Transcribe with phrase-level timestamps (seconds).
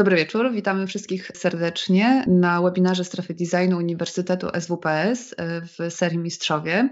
[0.00, 6.88] Dobry wieczór, witamy wszystkich serdecznie na webinarze Strefy Designu Uniwersytetu SWPS e, w serii Mistrzowie.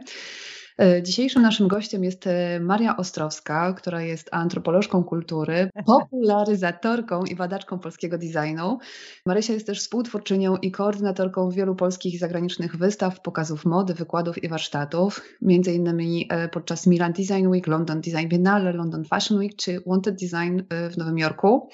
[0.80, 7.78] E, dzisiejszym naszym gościem jest e, Maria Ostrowska, która jest antropolożką kultury, popularyzatorką i badaczką
[7.78, 8.78] polskiego designu.
[9.26, 14.49] Marysia jest też współtwórczynią i koordynatorką wielu polskich i zagranicznych wystaw, pokazów mody, wykładów i
[14.49, 20.15] warsztatów, między innymi podczas Milan Design Week, London Design Biennale, London Fashion Week czy Wanted
[20.15, 20.60] Design
[20.91, 21.69] w Nowym Jorku.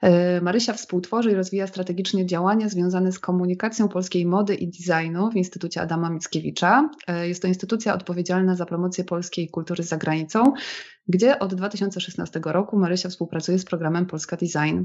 [0.00, 5.36] E, Marysia współtworzy i rozwija strategicznie działania związane z komunikacją polskiej mody i designu w
[5.36, 6.90] Instytucie Adama Mickiewicza.
[7.06, 10.52] E, jest to instytucja odpowiedzialna za promocję polskiej kultury za granicą,
[11.08, 14.84] gdzie od 2016 roku Marysia współpracuje z programem Polska Design.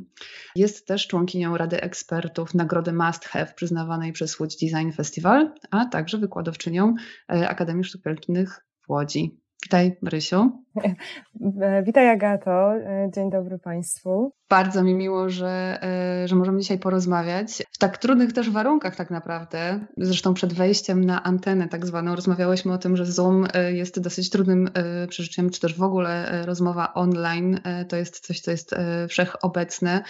[0.56, 6.18] Jest też członkinią Rady Ekspertów Nagrody Must Have przyznawanej przez Łódź Design Festival, a także
[6.18, 6.96] wykładowczynią
[7.32, 9.43] e, Akademii Sztuk Pięknych w Łodzi.
[9.63, 10.52] Witaj, Marysiu.
[11.85, 12.72] Witaj, Agato.
[13.16, 14.31] Dzień dobry Państwu.
[14.49, 15.80] Bardzo mi miło, że,
[16.23, 17.63] e, że możemy dzisiaj porozmawiać.
[17.72, 19.80] W tak trudnych też warunkach, tak naprawdę.
[19.97, 24.30] Zresztą przed wejściem na antenę, tak zwaną, rozmawiałyśmy o tym, że Zoom e, jest dosyć
[24.30, 28.75] trudnym e, przeżyciem, czy też w ogóle rozmowa online to jest coś, co jest
[29.09, 30.03] wszechobecne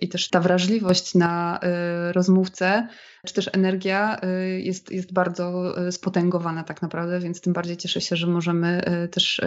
[0.00, 1.60] i też ta wrażliwość na
[2.12, 2.88] rozmówcę
[3.28, 8.00] czy też energia y, jest, jest bardzo y, spotęgowana tak naprawdę, więc tym bardziej cieszę
[8.00, 9.40] się, że możemy y, też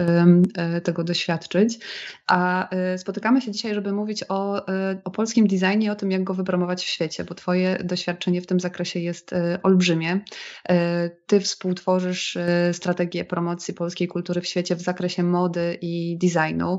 [0.84, 1.78] tego doświadczyć.
[2.26, 4.66] A spotykamy się dzisiaj, żeby mówić o,
[5.04, 8.60] o polskim designie o tym, jak go wypromować w świecie, bo Twoje doświadczenie w tym
[8.60, 9.30] zakresie jest
[9.62, 10.20] olbrzymie.
[11.26, 12.38] Ty współtworzysz
[12.72, 16.78] strategię promocji polskiej kultury w świecie w zakresie mody i designu.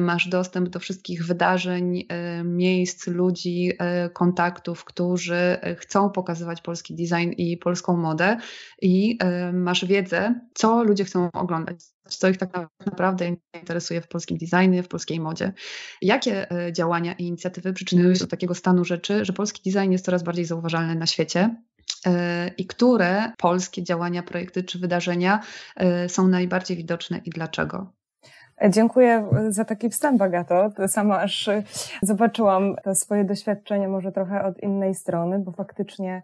[0.00, 2.06] Masz dostęp do wszystkich wydarzeń,
[2.44, 3.72] miejsc, ludzi,
[4.12, 8.36] kontaktów, którzy chcą pokazać, pokazywać polski design i polską modę
[8.82, 9.18] i
[9.52, 11.76] masz wiedzę, co ludzie chcą oglądać,
[12.08, 15.52] co ich tak naprawdę interesuje w polskim designie, w polskiej modzie.
[16.02, 20.04] Jakie e, działania i inicjatywy przyczyniły się do takiego stanu rzeczy, że polski design jest
[20.04, 21.56] coraz bardziej zauważalny na świecie?
[22.06, 25.40] E, I które polskie działania, projekty czy wydarzenia
[25.76, 27.92] e, są najbardziej widoczne i dlaczego?
[28.70, 30.70] Dziękuję za taki wstęp, Agato.
[30.88, 31.50] Sama aż
[32.02, 36.22] zobaczyłam to swoje doświadczenie może trochę od innej strony, bo faktycznie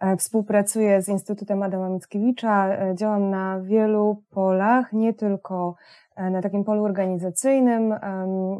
[0.00, 5.74] e, współpracuję z Instytutem Adama Mickiewicza, e, działam na wielu polach, nie tylko
[6.16, 7.94] e, na takim polu organizacyjnym.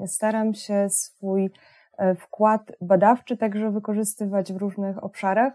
[0.06, 1.50] Staram się swój
[2.18, 5.52] wkład badawczy także wykorzystywać w różnych obszarach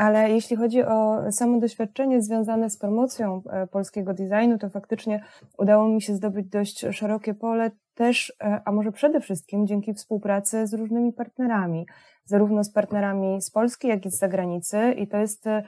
[0.00, 5.24] ale jeśli chodzi o samo doświadczenie związane z promocją e, polskiego designu, to faktycznie
[5.58, 10.66] udało mi się zdobyć dość szerokie pole, też, e, a może przede wszystkim dzięki współpracy
[10.66, 11.86] z różnymi partnerami,
[12.24, 14.92] zarówno z partnerami z Polski, jak i z zagranicy.
[14.92, 15.62] I to jest e,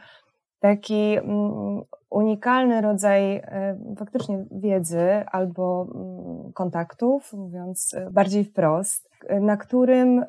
[0.60, 3.42] taki mm, unikalny rodzaj
[3.98, 9.10] faktycznie wiedzy albo mm, kontaktów, mówiąc bardziej wprost,
[9.40, 10.24] na którym,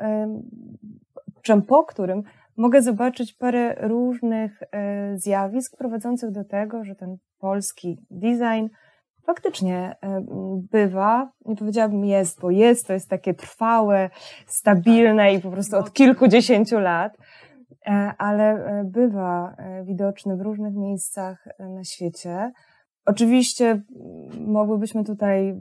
[1.42, 2.24] czym po którym
[2.58, 8.68] mogę zobaczyć parę różnych e, zjawisk prowadzących do tego, że ten polski design
[9.26, 10.26] faktycznie e,
[10.72, 14.10] bywa, nie powiedziałabym jest, bo jest, to jest takie trwałe,
[14.48, 17.18] stabilne i po prostu od kilkudziesięciu lat,
[17.86, 22.52] e, ale bywa widoczny w różnych miejscach na świecie.
[23.06, 23.82] Oczywiście
[24.48, 25.56] mogłybyśmy tutaj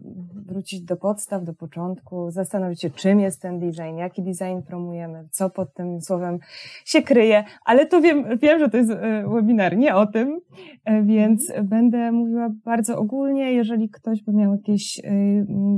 [0.46, 5.50] wrócić do podstaw, do początku, zastanowić się, czym jest ten design, jaki design promujemy, co
[5.50, 6.38] pod tym słowem
[6.84, 10.40] się kryje, ale to wiem, wiem że to jest e, webinar nie o tym,
[10.84, 11.68] e, więc mhm.
[11.68, 13.52] będę mówiła bardzo ogólnie.
[13.52, 15.02] Jeżeli ktoś by miał jakieś e,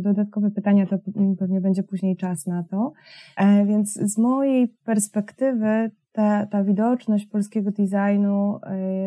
[0.01, 0.99] dodatkowe pytania, to
[1.39, 2.93] pewnie będzie później czas na to.
[3.67, 8.57] Więc z mojej perspektywy ta, ta widoczność polskiego designu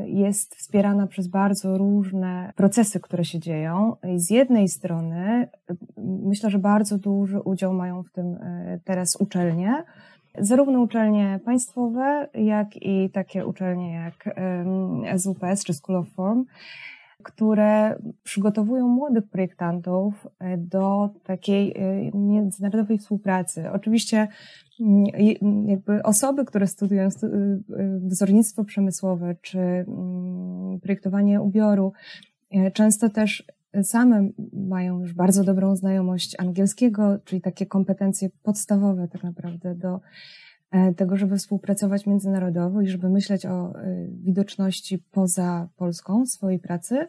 [0.06, 3.96] y, jest wspierana przez bardzo różne procesy, które się dzieją.
[4.16, 5.76] Z jednej strony y,
[6.24, 9.84] myślę, że bardzo duży udział mają w tym y, teraz uczelnie,
[10.40, 14.36] zarówno uczelnie państwowe, jak i takie uczelnie jak
[15.18, 16.46] SWPS czy School of Form,
[17.28, 20.28] które przygotowują młodych projektantów
[20.58, 21.76] do takiej
[22.14, 23.72] międzynarodowej współpracy.
[23.72, 24.28] Oczywiście
[24.80, 27.10] Mm, jakby osoby, które studiują y,
[28.00, 31.94] wzornictwo przemysłowe czy mm, projektowanie ubioru,
[32.52, 33.44] e, często też
[33.84, 40.00] same mają już bardzo dobrą znajomość angielskiego, czyli takie kompetencje podstawowe tak naprawdę do e,
[40.98, 47.08] tego, żeby współpracować międzynarodowo i żeby myśleć o e, widoczności poza Polską swojej pracy.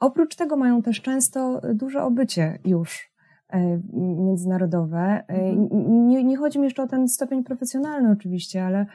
[0.00, 3.16] Oprócz tego mają też często duże obycie już
[3.48, 4.98] E, międzynarodowe.
[4.98, 6.08] E, mhm.
[6.08, 8.86] Nie, nie chodzi mi jeszcze o ten stopień profesjonalny oczywiście, ale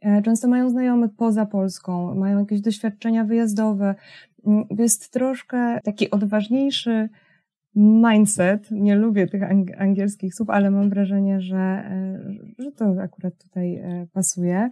[0.00, 3.94] e, często mają znajomych poza Polską, mają jakieś doświadczenia wyjazdowe.
[4.46, 7.08] Mm, jest troszkę taki odważniejszy
[7.76, 8.70] mindset.
[8.70, 9.42] Nie lubię tych
[9.78, 11.90] angielskich słów, ale mam wrażenie, że,
[12.58, 13.82] że to akurat tutaj
[14.12, 14.70] pasuje.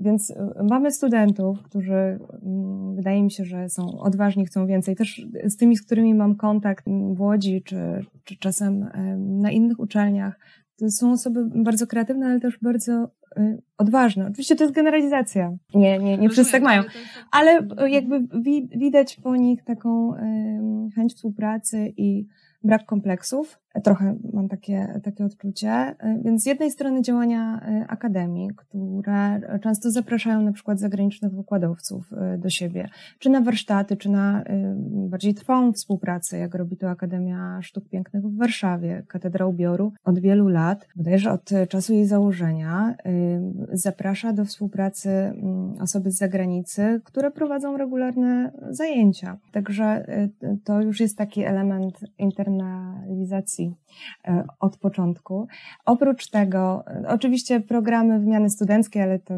[0.00, 0.34] Więc
[0.70, 4.96] mamy studentów, którzy mm, wydaje mi się, że są odważni, chcą więcej.
[4.96, 6.84] Też z tymi, z którymi mam kontakt
[7.14, 10.38] w Łodzi, czy, czy czasem na innych uczelniach,
[10.88, 14.26] są osoby bardzo kreatywne, ale też bardzo y, odważne.
[14.26, 15.56] Oczywiście to jest generalizacja.
[15.74, 16.82] Nie, nie, nie wszyscy tak mają.
[17.30, 18.20] Ale jakby
[18.76, 20.12] widać po nich taką
[20.94, 22.26] chęć współpracy i
[22.64, 23.60] brak kompleksów.
[23.84, 25.94] Trochę mam takie, takie odczucie.
[26.24, 32.38] Więc z jednej strony działania e, akademii, które często zapraszają na przykład zagranicznych wykładowców e,
[32.38, 34.44] do siebie, czy na warsztaty, czy na
[34.82, 40.48] bardziej trwałą współpracę, jak robi to Akademia Sztuk Pięknych w Warszawie, Katedra Ubioru od wielu
[40.48, 42.94] lat, bodajże od czasu jej założenia,
[43.72, 49.38] zaprasza do współpracy mm, osoby z zagranicy, które prowadzą regularne zajęcia.
[49.52, 50.06] Także
[50.64, 52.00] to już jest taki element
[52.50, 53.89] internalizacji E,
[54.60, 55.46] od początku.
[55.84, 59.34] Oprócz tego, e, oczywiście programy wymiany studenckiej, ale to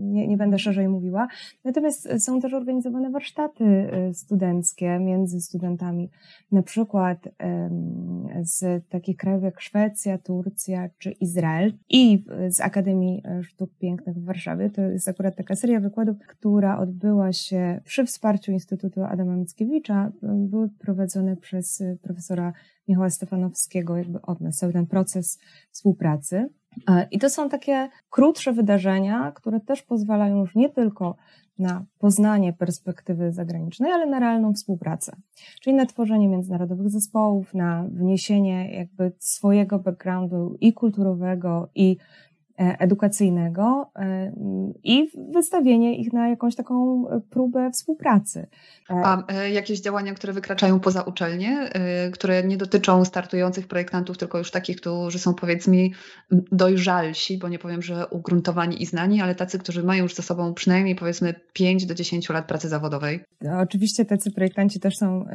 [0.00, 1.28] nie, nie, będę szerzej mówiła.
[1.64, 6.10] Natomiast są też organizowane warsztaty e, studenckie między studentami,
[6.52, 7.28] na przykład
[8.42, 14.70] z takich krajów jak Szwecja, Turcja czy Izrael i z Akademii Sztuk Pięknych w Warszawie.
[14.70, 20.12] To jest akurat taka seria wykładów, która odbyła się przy wsparciu Instytutu Adama Mickiewicza.
[20.22, 22.52] Były prowadzone przez profesora
[22.88, 25.38] Michała Stefanowskiego jakby odniósł cały ten proces
[25.70, 26.48] współpracy.
[26.88, 31.16] E, I to są takie krótsze wydarzenia, które też pozwalają już nie tylko
[31.58, 35.16] na poznanie perspektywy zagranicznej, ale na realną współpracę.
[35.60, 41.96] Czyli na tworzenie międzynarodowych zespołów, na wniesienie jakby swojego backgroundu i kulturowego, i
[42.78, 44.32] edukacyjnego e,
[44.84, 48.46] i wystawienie ich na jakąś taką próbę współpracy.
[48.90, 51.70] E, A jakieś działania, które wykraczają poza uczelnię,
[52.12, 55.88] które nie dotyczą startujących projektantów, tylko już takich, którzy są powiedzmy
[56.52, 60.54] dojrzalsi, bo nie powiem, że ugruntowani i znani, ale tacy, którzy mają już za sobą
[60.54, 63.24] przynajmniej powiedzmy 5 do 10 lat pracy zawodowej?
[63.62, 65.26] Oczywiście tacy projektanci też są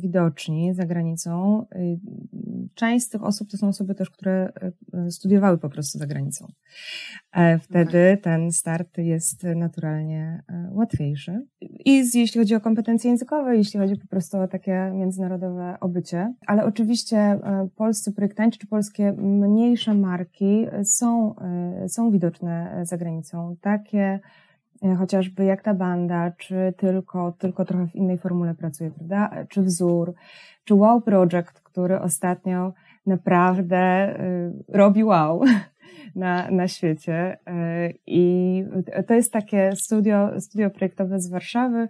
[0.00, 1.66] widoczni za granicą.
[2.74, 4.52] Część z tych osób to są osoby też, które
[5.10, 6.52] studiowały po prostu za granicą.
[7.32, 11.46] E, wtedy ten start jest naturalnie e, łatwiejszy.
[11.60, 16.64] I jeśli chodzi o kompetencje językowe, jeśli chodzi po prostu o takie międzynarodowe obycie, ale
[16.64, 21.34] oczywiście e, polscy projektanci czy polskie mniejsze marki są,
[21.88, 23.56] są widoczne za granicą.
[23.60, 24.20] Takie
[24.98, 29.30] chociażby jak ta banda, czy tylko, tylko trochę w innej formule pracuje, prawda?
[29.48, 30.14] Czy wzór,
[30.64, 32.72] czy Wow Project, który ostatnio
[33.06, 34.14] naprawdę
[34.68, 35.42] robi wow.
[36.14, 37.38] na, na świecie.
[37.46, 38.64] E, I
[39.06, 41.88] to jest takie studio, studio projektowe z Warszawy.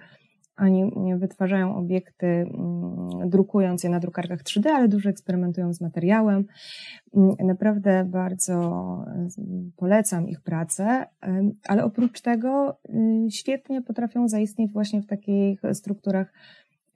[0.60, 6.44] Oni wytwarzają obiekty, mm, drukując je na drukarkach 3D, ale dużo eksperymentują z materiałem.
[7.16, 8.54] Mm, naprawdę bardzo
[9.76, 11.06] polecam ich pracę,
[11.68, 16.32] ale oprócz tego y, świetnie potrafią zaistnieć właśnie w takich strukturach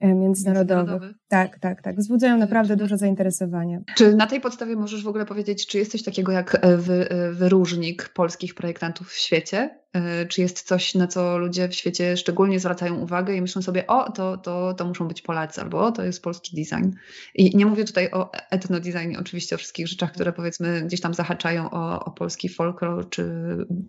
[0.01, 1.15] międzynarodowych.
[1.27, 1.95] Tak, tak, tak.
[1.95, 3.79] Wzbudzają naprawdę dużo zainteresowania.
[3.95, 7.09] Czy na tej podstawie możesz w ogóle powiedzieć, czy jest coś takiego jak e, wy,
[7.09, 9.79] e, wyróżnik polskich projektantów w świecie?
[9.95, 13.87] E, czy jest coś, na co ludzie w świecie szczególnie zwracają uwagę i myślą sobie,
[13.87, 16.91] o, to, to, to muszą być Polacy, albo o, to jest polski design.
[17.35, 21.69] I nie mówię tutaj o etnodesignie, oczywiście o wszystkich rzeczach, które powiedzmy gdzieś tam zahaczają
[21.69, 23.33] o, o polski folklor, czy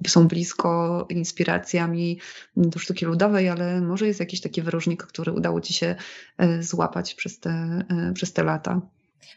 [0.06, 2.20] są blisko inspiracjami
[2.56, 5.96] do sztuki ludowej, ale może jest jakiś taki wyróżnik, który udało Ci się
[6.38, 7.50] e, złapać przez te,
[7.90, 8.80] e, przez te lata.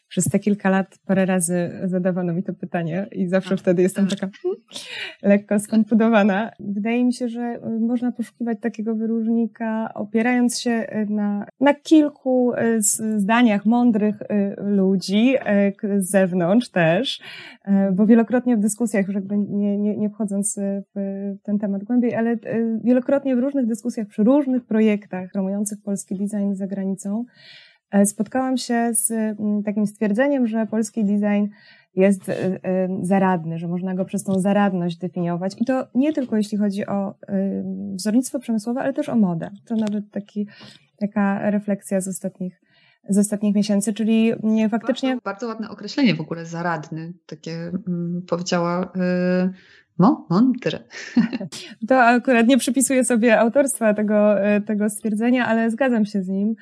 [0.08, 4.08] Przez te kilka lat parę razy zadawano mi to pytanie i zawsze tak, wtedy jestem
[4.08, 4.20] tak.
[4.20, 4.62] taka hmm,
[5.22, 6.52] lekko skonfudowana.
[6.60, 12.54] Wydaje mi się, że y, można poszukiwać takiego wyróżnika opierając się y, na, na kilku
[12.54, 12.82] y,
[13.18, 14.16] zdaniach mądrych
[14.58, 15.36] ludzi
[15.98, 17.22] z zewnątrz też,
[17.94, 20.60] bo wielokrotnie w dyskusjach, już jakby nie, nie, nie wchodząc
[20.96, 22.38] w ten temat głębiej, ale
[22.84, 27.26] wielokrotnie w różnych dyskusjach przy różnych projektach promujących polski design za granicą,
[28.06, 31.48] spotkałam się z mm, takim stwierdzeniem, że polski design
[31.96, 35.54] jest e, e, zaradny, że można go przez tą zaradność definiować.
[35.58, 37.16] I to nie tylko jeśli chodzi o
[37.94, 39.52] wzornictwo przemysłowe, ale też o modę.
[39.66, 40.48] To nawet taki,
[41.00, 42.62] taka refleksja z ostatnich,
[43.10, 45.10] z ostatnich miesięcy, czyli nie faktycznie.
[45.10, 47.14] Bardzo, bardzo ładne określenie w ogóle zaradny.
[47.26, 48.92] Takie mm, powiedziała.
[48.96, 49.54] Yy...
[50.00, 50.80] No, mądre.
[51.88, 56.56] To akurat nie przypisuję sobie autorstwa tego, tego stwierdzenia, ale zgadzam się z nim.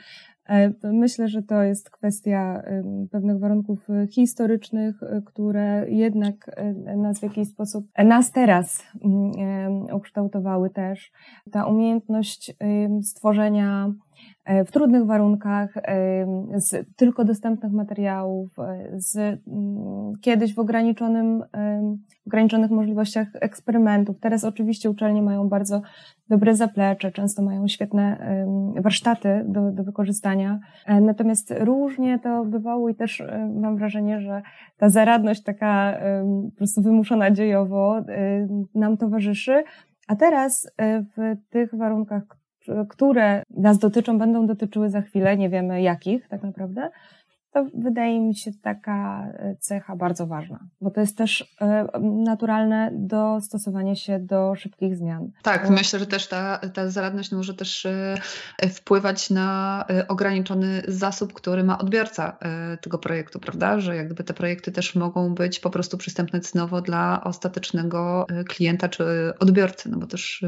[0.48, 2.64] E, myślę, że to jest kwestia
[3.12, 6.62] pewnych warunków e, historycznych, e, które jednak
[6.98, 11.12] nas w jakiś sposób, nas teraz mm, ukształtowały też.
[11.52, 12.56] Ta umiejętność
[13.04, 13.94] stworzenia
[14.66, 15.74] w trudnych warunkach,
[16.56, 18.56] z tylko dostępnych materiałów,
[18.94, 21.44] z mm, kiedyś w ograniczonym,
[22.28, 24.20] ograniczonych możliwościach eksperymentów.
[24.20, 25.82] Teraz oczywiście uczelnie mają bardzo
[26.30, 28.18] dobre zaplecze, często mają świetne
[28.82, 30.60] warsztaty do, do wykorzystania.
[30.86, 33.24] E, natomiast różnie to bywało i też
[33.62, 34.42] mam wrażenie, że
[34.78, 36.00] ta zaradność taka
[36.52, 38.02] po prostu wymuszona dziejowo
[38.76, 39.64] nam towarzyszy.
[40.08, 42.24] A teraz e, w tych warunkach,
[42.90, 46.90] które nas dotyczą, będą dotyczyły za chwilę, nie wiemy jakich tak naprawdę,
[47.58, 52.92] to wydaje mi się taka e, cecha bardzo ważna, bo to jest też e, naturalne
[52.94, 55.32] dostosowanie się do szybkich zmian.
[55.44, 58.18] Tak, myślę, że też ta, ta zaradność może też e,
[58.70, 62.38] wpływać na ograniczony zasób, który ma odbiorca
[62.82, 63.80] tego projektu, prawda?
[63.80, 69.34] Że jakby te projekty też mogą być po prostu przystępne cenowo dla ostatecznego klienta czy
[69.40, 70.46] odbiorcy, no bo też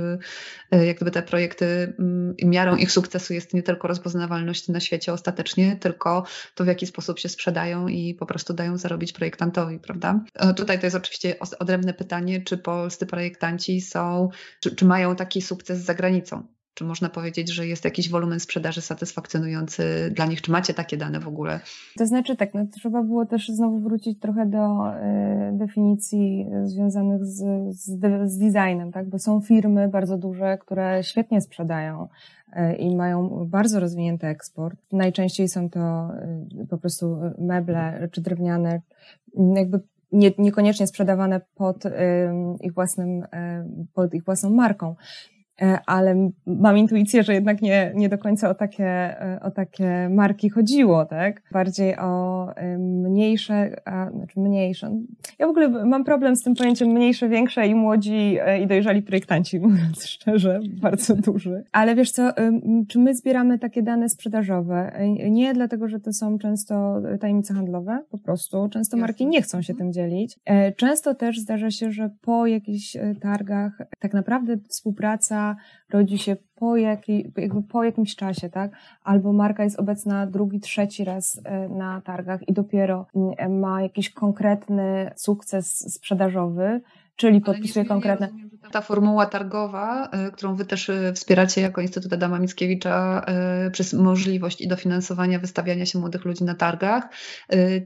[0.72, 5.76] jak gdyby te projekty, mm, miarą ich sukcesu jest nie tylko rozpoznawalność na świecie ostatecznie,
[5.76, 6.24] tylko
[6.56, 10.24] to w jaki sposób się sprzedają i po prostu dają zarobić projektantowi, prawda?
[10.36, 14.30] E, tutaj to jest oczywiście odrębne pytanie, czy polscy projektanci są,
[14.60, 16.59] czy, czy mają taki sukces za granicą?
[16.80, 20.42] Czy można powiedzieć, że jest jakiś wolumen sprzedaży satysfakcjonujący dla nich?
[20.42, 21.60] Czy macie takie dane w ogóle?
[21.98, 27.38] To znaczy tak, no, trzeba było też znowu wrócić trochę do y, definicji związanych z,
[27.76, 28.00] z,
[28.32, 29.10] z designem, tak?
[29.10, 32.08] bo są firmy bardzo duże, które świetnie sprzedają
[32.54, 34.80] E, i mają bardzo rozwinięty eksport.
[34.92, 38.82] Najczęściej są to e, po prostu meble czy drewniane,
[39.56, 39.80] jakby
[40.12, 41.84] nie, niekoniecznie sprzedawane pod
[42.62, 43.26] ich własnym,
[43.94, 44.96] pod ich własną marką.
[45.62, 50.10] E, ale mam intuicję, że jednak nie, nie do końca o takie, e, o takie
[50.10, 51.42] marki chodziło, tak?
[51.52, 54.92] Bardziej o e, mniejsze, a, znaczy mniejsze.
[55.40, 59.60] Ja w ogóle mam problem z tym pojęciem mniejsze, większe i młodzi i dojrzali projektanci,
[59.70, 61.64] mówiąc szczerze, bardzo duży.
[61.72, 62.34] Ale wiesz co,
[62.88, 64.92] czy my zbieramy takie dane sprzedażowe?
[65.30, 68.70] Nie dlatego, że to są często tajemnice handlowe, po prostu.
[68.70, 70.40] Często marki nie chcą się tym dzielić.
[70.76, 75.49] Często też zdarza się, że po jakichś targach tak naprawdę współpraca
[75.90, 77.32] rodzi się po, jakiej,
[77.72, 78.72] po jakimś czasie, tak?
[79.04, 84.10] Albo marka jest obecna drugi, trzeci raz e, na targach i dopiero mm, ma jakiś
[84.10, 86.82] konkretny sukces sprzedażowy,
[87.20, 88.28] czyli podpisuje konkretne.
[88.28, 93.26] Rozumiem, ta formuła targowa, y, którą Wy też y, wspieracie jako Instytut Adama Mickiewicza
[93.68, 97.10] y, przez możliwość i dofinansowania wystawiania się młodych ludzi na targach,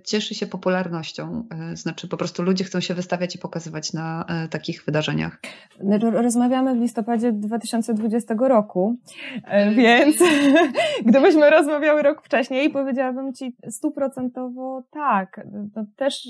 [0.03, 1.47] cieszy się popularnością.
[1.73, 5.39] Znaczy po prostu ludzie chcą się wystawiać i pokazywać na takich wydarzeniach.
[6.11, 8.97] Rozmawiamy w listopadzie 2020 roku,
[9.75, 10.15] więc
[11.05, 15.47] gdybyśmy rozmawiały rok wcześniej, powiedziałabym Ci stuprocentowo tak.
[15.75, 16.27] To też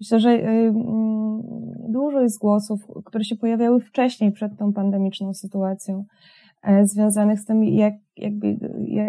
[0.00, 1.42] Myślę, że y, mm,
[1.88, 6.04] dużo jest głosów, które się pojawiały wcześniej przed tą pandemiczną sytuacją,
[6.62, 8.56] e, związanych z tym, jak, jakby,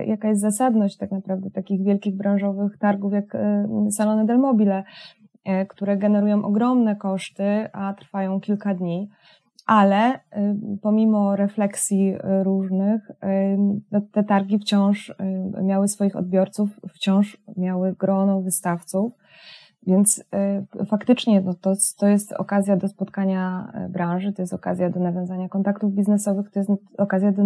[0.08, 4.84] jaka jest zasadność tak naprawdę takich wielkich branżowych targów jak e, salony del mobile,
[5.46, 9.10] e, które generują ogromne koszty, a trwają kilka dni.
[9.68, 10.20] Ale
[10.82, 12.14] pomimo refleksji
[12.44, 13.12] różnych,
[14.12, 15.16] te targi wciąż
[15.64, 19.14] miały swoich odbiorców, wciąż miały grono wystawców
[19.88, 20.24] więc
[20.82, 25.00] y, faktycznie no to, to jest okazja do spotkania e, branży, to jest okazja do
[25.00, 27.44] nawiązania kontaktów biznesowych, to jest okazja do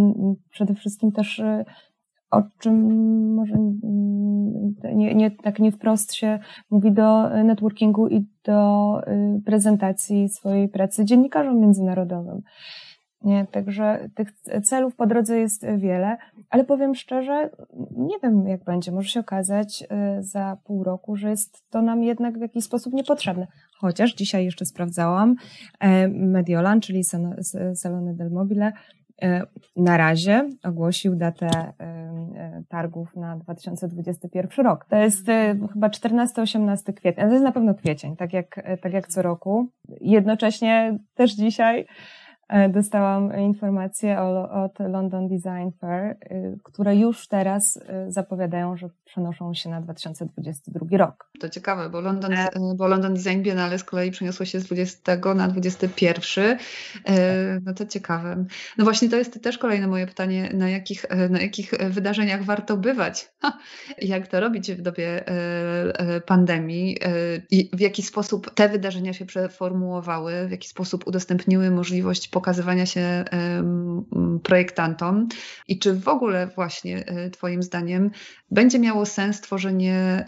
[0.49, 1.65] przede wszystkim też y,
[2.31, 2.75] o czym
[3.35, 3.55] może
[4.95, 9.01] nie, nie, tak nie wprost się mówi do networkingu i do
[9.45, 12.41] prezentacji swojej pracy dziennikarzom międzynarodowym.
[13.23, 14.31] Nie, także tych
[14.63, 16.17] celów po drodze jest wiele,
[16.49, 17.49] ale powiem szczerze,
[17.97, 18.91] nie wiem jak będzie.
[18.91, 22.93] Może się okazać y, za pół roku, że jest to nam jednak w jakiś sposób
[22.93, 23.47] niepotrzebne.
[23.79, 25.35] Chociaż dzisiaj jeszcze sprawdzałam,
[25.79, 27.03] e, Mediolan, czyli
[27.75, 28.71] Salone del Mobile,
[29.21, 29.41] e,
[29.75, 34.85] na razie ogłosił datę e, targów na 2021 rok.
[34.85, 35.27] To jest
[35.73, 37.25] chyba 14-18 kwietnia.
[37.25, 39.67] To jest na pewno kwiecień, tak jak, tak jak co roku.
[40.01, 41.85] Jednocześnie też dzisiaj
[42.49, 44.19] E, dostałam informacje
[44.51, 50.97] od London Design Fair, y, które już teraz y, zapowiadają, że przenoszą się na 2022
[50.97, 51.29] rok.
[51.39, 52.47] To ciekawe, bo London, e.
[52.75, 56.57] bo London Design Biennale z kolei przeniosło się z 20 na 21.
[57.05, 58.45] E, no to ciekawe.
[58.77, 63.31] No właśnie to jest też kolejne moje pytanie, na jakich, na jakich wydarzeniach warto bywać?
[64.01, 65.23] Jak to robić w dobie
[66.25, 66.97] pandemii?
[67.73, 70.47] W jaki sposób te wydarzenia się przeformułowały?
[70.47, 73.25] W jaki sposób udostępniły możliwość pokazywania się
[74.43, 75.27] projektantom
[75.67, 78.11] i czy w ogóle właśnie e, Twoim zdaniem
[78.51, 80.25] będzie miało sens tworzenie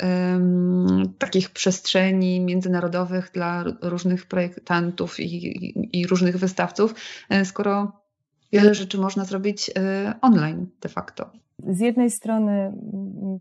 [1.17, 6.95] takich przestrzeni międzynarodowych dla różnych projektantów i, i różnych wystawców,
[7.29, 7.91] e, skoro
[8.51, 11.31] wiele rzeczy można zrobić e, online de facto.
[11.67, 12.73] Z jednej strony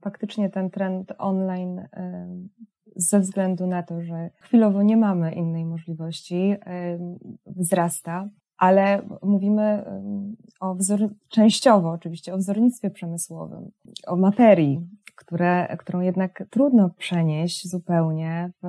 [0.02, 1.88] faktycznie ten trend online
[2.96, 6.54] ze względu na to, że chwilowo nie mamy innej możliwości,
[7.46, 8.28] wzrasta,
[8.60, 9.84] ale mówimy
[10.60, 10.76] o
[11.28, 13.70] częściowo oczywiście o wzornictwie przemysłowym,
[14.06, 14.80] o materii,
[15.16, 18.66] które, którą jednak trudno przenieść zupełnie w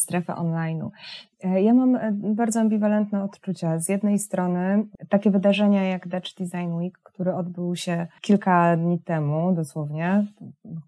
[0.00, 0.88] strefę online'u.
[1.44, 3.78] E, ja mam e, bardzo ambiwalentne odczucia.
[3.78, 9.52] Z jednej strony takie wydarzenia jak Dutch Design Week, który odbył się kilka dni temu,
[9.52, 10.26] dosłownie,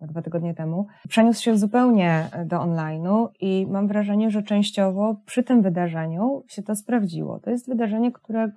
[0.01, 5.63] dwa tygodnie temu, przeniósł się zupełnie do online'u i mam wrażenie, że częściowo przy tym
[5.63, 7.39] wydarzeniu się to sprawdziło.
[7.39, 8.51] To jest wydarzenie, które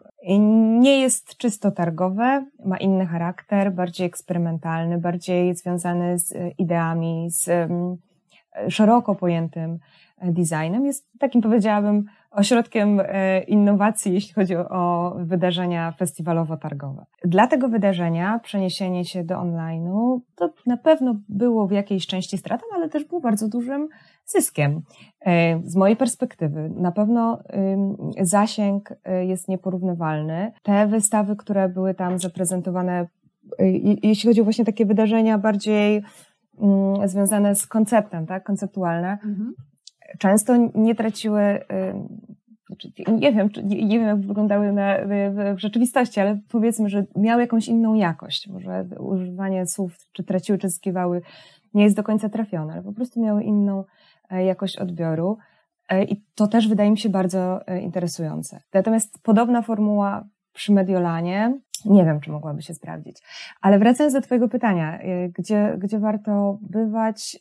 [0.80, 7.70] nie jest czysto targowe, ma inny charakter, bardziej eksperymentalny, bardziej związany z ideami, z
[8.70, 9.80] szeroko pojętym
[10.22, 10.86] designem.
[10.86, 17.06] Jest takim, powiedziałabym, ośrodkiem e, innowacji, jeśli chodzi o wydarzenia festiwalowo-targowe.
[17.24, 22.66] Dla tego wydarzenia przeniesienie się do online'u to na pewno było w jakiejś części stratą,
[22.76, 23.88] ale też było bardzo dużym
[24.26, 24.82] zyskiem.
[25.26, 27.40] E, z mojej perspektywy na pewno
[28.22, 30.52] zasięg e, jest nieporównywalny.
[30.64, 33.08] Te wystawy, które były tam zaprezentowane,
[34.04, 36.04] jeśli chodzi o właśnie takie wydarzenia bardziej
[36.62, 39.54] mm, związane z konceptem, tak, konceptualne, mhm
[40.20, 41.60] często nie traciły,
[42.68, 44.98] znaczy, nie wiem, nie wiem jak wyglądały na,
[45.56, 48.48] w rzeczywistości, ale powiedzmy, że miały jakąś inną jakość.
[48.48, 51.22] Może używanie słów, czy traciły, czy zyskiwały,
[51.74, 53.84] nie jest do końca trafione, ale po prostu miały inną
[54.30, 55.38] e, jakość odbioru.
[55.90, 58.62] E, I to też wydaje mi się bardzo e, interesujące.
[58.74, 63.18] Natomiast podobna formuła przy Mediolanie nie wiem, czy mogłaby się sprawdzić.
[63.62, 67.40] Ale wracając do Twojego pytania, y, gdzie, gdzie warto bywać,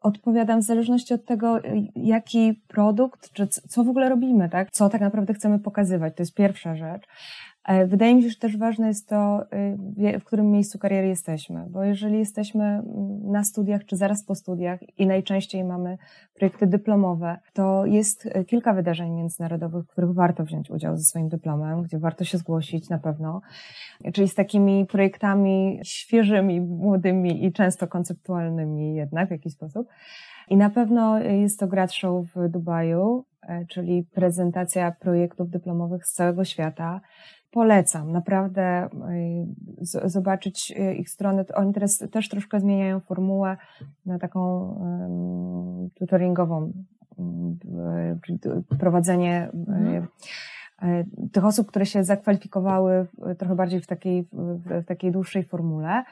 [0.00, 1.62] odpowiadam w zależności od tego, y,
[1.96, 4.70] jaki produkt, czy co w ogóle robimy, tak?
[4.70, 6.16] Co tak naprawdę chcemy pokazywać.
[6.16, 7.06] To jest pierwsza rzecz.
[7.66, 9.42] E, wydaje mi się, że też ważne jest to,
[10.14, 12.84] y, w którym miejscu kariery jesteśmy, bo jeżeli jesteśmy mm,
[13.30, 15.98] na studiach czy zaraz po studiach i najczęściej mamy
[16.34, 21.28] projekty dyplomowe, to jest e, kilka wydarzeń międzynarodowych, w których warto wziąć udział ze swoim
[21.28, 23.40] dyplomem, gdzie warto się zgłosić na pewno,
[24.14, 29.88] czyli z takimi projektami świeżymi, młodymi i często konceptualnymi jednak w jakiś sposób.
[30.48, 36.12] I na pewno jest to Grad Show w Dubaju, e, czyli prezentacja projektów dyplomowych z
[36.12, 37.00] całego świata
[37.50, 38.88] polecam naprawdę
[40.04, 41.44] y, zobaczyć y, ich stronę.
[41.54, 43.56] Oni teraz też troszkę zmieniają formułę
[44.06, 44.46] na taką
[45.94, 46.72] tutoringową, y,
[48.26, 48.38] czyli
[48.78, 50.06] prowadzenie mhm.
[51.32, 53.06] tych osób, które się zakwalifikowały
[53.38, 56.04] trochę bardziej w takiej, w takiej dłuższej formule.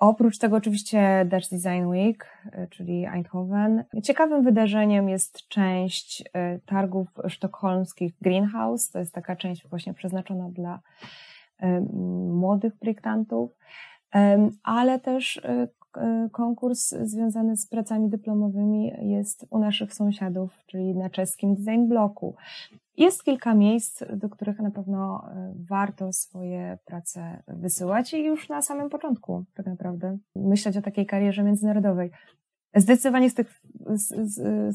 [0.00, 3.84] Oprócz tego oczywiście Dutch Design Week, e, czyli Eindhoven.
[4.02, 8.90] Ciekawym wydarzeniem jest część e, targów sztokholmskich Greenhouse.
[8.90, 10.80] To jest taka część właśnie przeznaczona dla
[11.58, 11.80] e,
[12.32, 13.50] młodych projektantów,
[14.62, 15.42] ale też
[16.32, 22.34] konkurs związany z pracami dyplomowymi jest u naszych sąsiadów, czyli na czeskim Design Bloku.
[23.00, 28.62] Jest kilka miejsc, do których na pewno e, warto swoje prace wysyłać i już na
[28.62, 32.10] samym początku, tak naprawdę, myśleć o takiej karierze międzynarodowej.
[32.74, 33.60] Zdecydowanie z, tych,
[33.94, 34.08] z,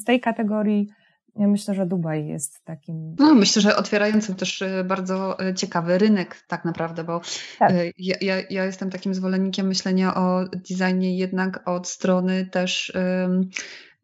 [0.01, 0.87] z tej kategorii
[1.35, 3.15] ja myślę, że Dubaj jest takim.
[3.19, 7.21] No, myślę, że otwierającym też e, bardzo e, ciekawy rynek, tak naprawdę, bo
[7.59, 7.73] tak.
[7.97, 12.93] ja, ja, ja, jestem takim zwolennikiem myślenia o designie jednak od strony też.
[12.95, 13.49] Um,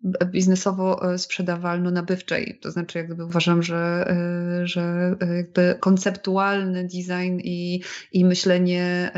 [0.04, 2.60] biznesowo e, sprzedawalno-nabywczej.
[2.62, 9.12] To znaczy, jakby uważam, że, e, że e, jakby konceptualny design i, i myślenie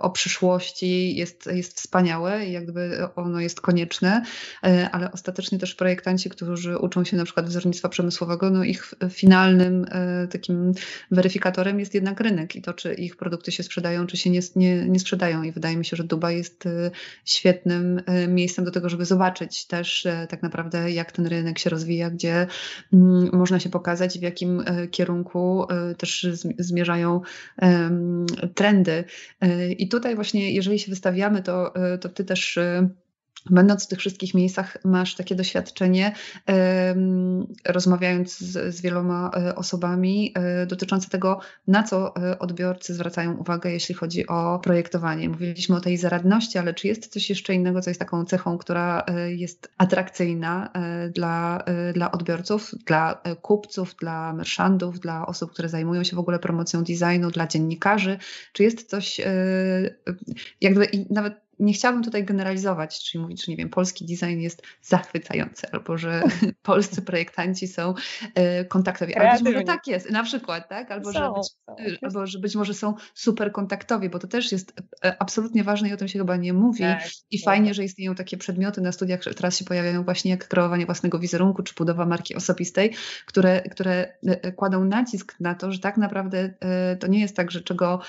[0.00, 4.22] o przyszłości jest, jest wspaniałe i jakby ono jest konieczne,
[4.92, 9.86] ale ostatecznie też projektanci, którzy uczą się na przykład wzornictwa przemysłowego, no ich finalnym
[10.30, 10.72] takim
[11.10, 14.88] weryfikatorem jest jednak rynek i to, czy ich produkty się sprzedają, czy się nie, nie,
[14.88, 15.42] nie sprzedają.
[15.42, 16.64] I wydaje mi się, że Dubaj jest
[17.24, 22.10] świetnym miejscem do tego, żeby zobaczyć, też e, tak naprawdę, jak ten rynek się rozwija,
[22.10, 22.46] gdzie
[22.92, 26.26] mm, można się pokazać, w jakim e, kierunku e, też
[26.58, 27.20] zmierzają
[28.54, 29.04] trendy.
[29.78, 32.58] I tutaj właśnie, jeżeli się wystawiamy, to, to ty też
[33.50, 36.12] Będąc w tych wszystkich miejscach, masz takie doświadczenie,
[37.64, 43.70] rozmawiając z, z, wieloma e, osobami, e, dotyczące tego, na co e, odbiorcy zwracają uwagę,
[43.70, 45.28] jeśli chodzi o projektowanie.
[45.28, 49.04] Mówiliśmy o tej zaradności, ale czy jest coś jeszcze innego, co jest taką cechą, która
[49.26, 50.72] jest atrakcyjna
[51.14, 56.84] dla, dla odbiorców, dla kupców, dla merchantów, dla osób, które zajmują się w ogóle promocją
[56.84, 58.18] designu, dla dziennikarzy?
[58.52, 59.20] Czy jest coś,
[60.60, 65.66] jakby nawet nie chciałabym tutaj generalizować, czyli mówić, że nie wiem, polski design jest zachwycający,
[65.72, 66.22] albo że
[66.62, 67.94] polscy projektanci są
[68.34, 69.14] e, kontaktowi.
[69.14, 70.90] Ale być może tak jest, na przykład, tak?
[70.90, 74.72] Albo, że być, e, albo że być może są super kontaktowi, bo to też jest
[75.04, 76.80] e, absolutnie ważne i o tym się chyba nie mówi.
[76.80, 77.44] Tak, I tak.
[77.44, 81.18] fajnie, że istnieją takie przedmioty na studiach, które teraz się pojawiają właśnie jak kreowanie własnego
[81.18, 82.94] wizerunku, czy budowa marki osobistej,
[83.26, 84.16] które, które
[84.56, 86.54] kładą nacisk na to, że tak naprawdę
[87.00, 88.00] to nie jest tak, że czego,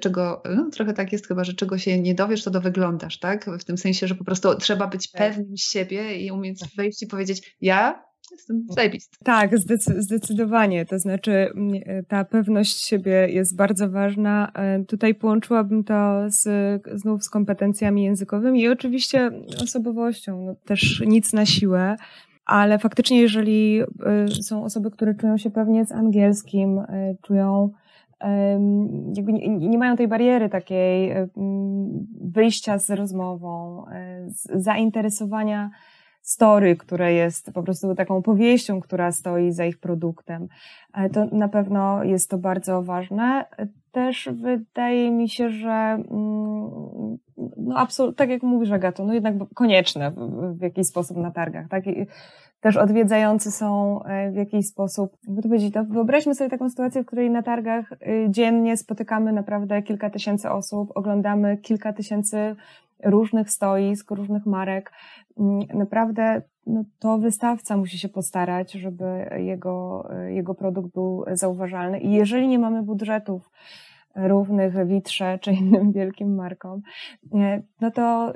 [0.00, 3.18] czego no trochę tak jest chyba, że czego się nie dowiesz, to do wyglądu wyglądasz,
[3.18, 3.50] tak?
[3.60, 5.18] W tym sensie, że po prostu trzeba być tak.
[5.18, 6.70] pewnym siebie i umieć tak.
[6.76, 9.16] wejść i powiedzieć, ja jestem zajebisty.
[9.24, 9.50] Tak,
[9.98, 10.86] zdecydowanie.
[10.86, 14.52] To znaczy mm, ta pewność siebie jest bardzo ważna.
[14.54, 16.48] E, tutaj połączyłabym to z,
[16.94, 19.30] znów z kompetencjami językowymi i oczywiście
[19.62, 20.44] osobowością.
[20.46, 21.96] No, też nic na siłę.
[22.44, 27.70] Ale faktycznie, jeżeli e, są osoby, które czują się pewnie z angielskim, e, czują
[29.14, 31.14] jakby nie, nie, mają tej bariery takiej
[32.20, 35.70] wyjścia z rozmową, e, z zainteresowania
[36.22, 40.48] story, które jest po prostu taką powieścią, która stoi za ich produktem.
[40.94, 43.44] E, to na pewno jest to bardzo ważne.
[43.92, 47.18] Też wydaje mi się, że mm,
[47.56, 51.68] no absolutnie, tak jak mówisz Agato, no jednak konieczne w, w jakiś sposób na targach,
[51.68, 51.86] tak?
[51.86, 52.06] I
[52.60, 57.30] też odwiedzający są e, w jakiś sposób, to to wyobraźmy sobie taką sytuację, w której
[57.30, 62.56] na targach y, dziennie spotykamy naprawdę kilka tysięcy osób, oglądamy kilka tysięcy
[63.04, 64.92] różnych stoisk, różnych marek.
[65.38, 72.00] Mm, naprawdę no, to wystawca musi się postarać, żeby jego, y, jego produkt był zauważalny.
[72.00, 73.50] I jeżeli nie mamy budżetów,
[74.26, 76.82] równych Witrze czy innym wielkim markom,
[77.80, 78.32] no to,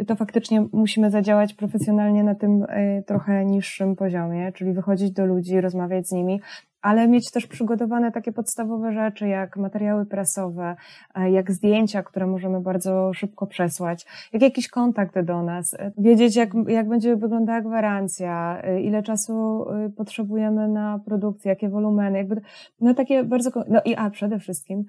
[0.00, 5.26] y, to faktycznie musimy zadziałać profesjonalnie na tym y, trochę niższym poziomie, czyli wychodzić do
[5.26, 6.40] ludzi, rozmawiać z nimi,
[6.82, 10.76] ale mieć też przygotowane takie podstawowe rzeczy, jak materiały prasowe,
[11.14, 16.50] e, jak zdjęcia, które możemy bardzo szybko przesłać, jak jakiś kontakt do nas, wiedzieć, jak,
[16.68, 22.40] jak będzie wyglądała gwarancja, ile czasu potrzebujemy na produkcję, jakie wolumeny, jakby,
[22.80, 24.84] no takie bardzo, no i a przede wszystkim,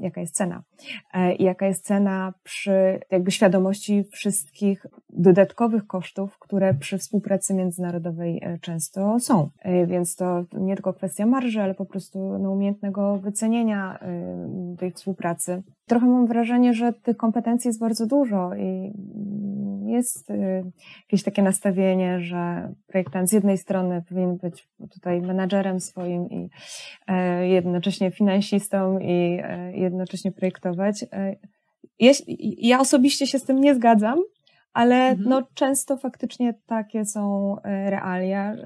[0.00, 0.62] jaka jest cena.
[1.38, 9.20] I jaka jest cena przy jakby świadomości wszystkich dodatkowych kosztów, które przy współpracy międzynarodowej często
[9.20, 9.50] są.
[9.86, 13.98] Więc to nie tylko kwestia marży, ale po prostu no, umiejętnego wycenienia
[14.78, 15.62] tej współpracy.
[15.86, 18.92] Trochę mam wrażenie, że tych kompetencji jest bardzo dużo i
[19.86, 20.64] jest y,
[21.02, 26.48] jakieś takie nastawienie, że projektant z jednej strony powinien być tutaj menadżerem swoim i
[27.06, 31.04] e, jednocześnie finansistą i e, jednocześnie projektować.
[31.12, 31.36] E,
[31.98, 32.12] ja,
[32.58, 34.18] ja osobiście się z tym nie zgadzam,
[34.72, 35.28] ale mhm.
[35.28, 38.56] no, często faktycznie takie są realia,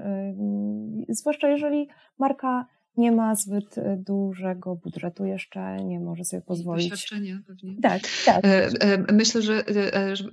[1.09, 1.87] zwłaszcza jeżeli
[2.19, 2.65] marka
[2.97, 6.89] nie ma zbyt e, dużego budżetu jeszcze, nie może sobie pozwolić.
[6.89, 7.75] Doświadczenia pewnie.
[7.81, 8.45] Tak, tak.
[8.45, 9.63] E, e, myślę, że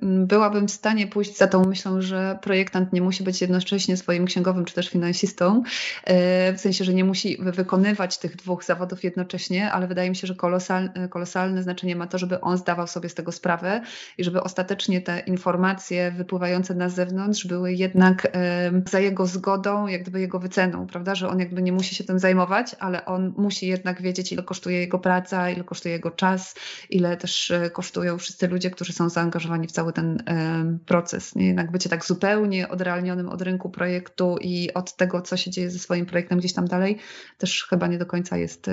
[0.03, 4.65] byłabym w stanie pójść za tą myślą, że projektant nie musi być jednocześnie swoim księgowym
[4.65, 5.63] czy też finansistą,
[6.55, 10.35] w sensie, że nie musi wykonywać tych dwóch zawodów jednocześnie, ale wydaje mi się, że
[10.35, 13.81] kolosalne, kolosalne znaczenie ma to, żeby on zdawał sobie z tego sprawę
[14.19, 18.33] i żeby ostatecznie te informacje wypływające na zewnątrz były jednak
[18.91, 22.19] za jego zgodą, jak gdyby jego wyceną, prawda, że on jakby nie musi się tym
[22.19, 26.55] zajmować, ale on musi jednak wiedzieć, ile kosztuje jego praca, ile kosztuje jego czas,
[26.91, 30.23] ile też e, kosztują wszyscy ludzie, którzy są zaangażowani w cały ten
[30.87, 31.35] proces.
[31.35, 31.47] Nie?
[31.47, 35.79] Jednak bycie tak zupełnie odrealnionym od rynku projektu i od tego, co się dzieje ze
[35.79, 36.99] swoim projektem gdzieś tam dalej,
[37.39, 38.71] też chyba nie do końca jest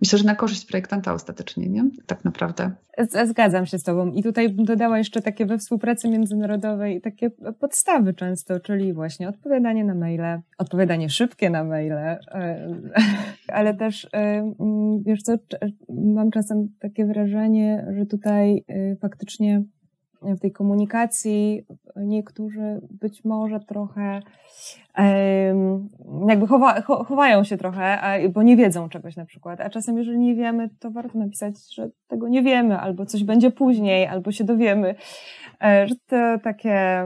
[0.00, 1.84] myślę, że na korzyść projektanta ostatecznie, nie?
[2.06, 2.70] Tak naprawdę.
[3.24, 4.12] Zgadzam się z Tobą.
[4.12, 7.30] I tutaj bym dodała jeszcze takie we współpracy międzynarodowej takie
[7.60, 12.18] podstawy często, czyli właśnie odpowiadanie na maile, odpowiadanie szybkie na maile, e,
[13.48, 14.18] ale też, e,
[14.60, 15.34] mm, wiesz co,
[15.88, 19.62] mam czasem takie wrażenie, że tutaj e, faktycznie
[20.22, 24.20] w tej komunikacji niektórzy być może trochę
[26.28, 27.98] jakby chowa, chowają się trochę,
[28.34, 29.60] bo nie wiedzą czegoś na przykład.
[29.60, 33.50] A czasem, jeżeli nie wiemy, to warto napisać, że tego nie wiemy, albo coś będzie
[33.50, 34.94] później, albo się dowiemy.
[35.64, 37.04] E, że to takie,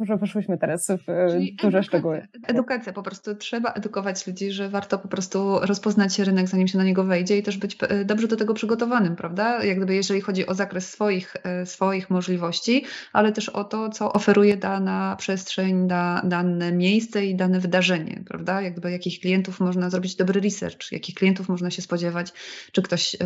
[0.00, 2.26] że weszłyśmy teraz w e, Czyli duże szczegóły.
[2.46, 3.34] Edukacja po prostu.
[3.34, 7.42] Trzeba edukować ludzi, że warto po prostu rozpoznać rynek, zanim się na niego wejdzie i
[7.42, 9.64] też być e, dobrze do tego przygotowanym, prawda?
[9.64, 14.56] Jak gdyby jeżeli chodzi o zakres swoich, swoich możliwości, ale też o to, co oferuje
[14.56, 18.62] dana przestrzeń, da, dane miejsce dzisiaj dane wydarzenie, prawda?
[18.62, 22.32] Jakby jakich klientów można zrobić dobry research, jakich klientów można się spodziewać,
[22.72, 23.16] czy ktoś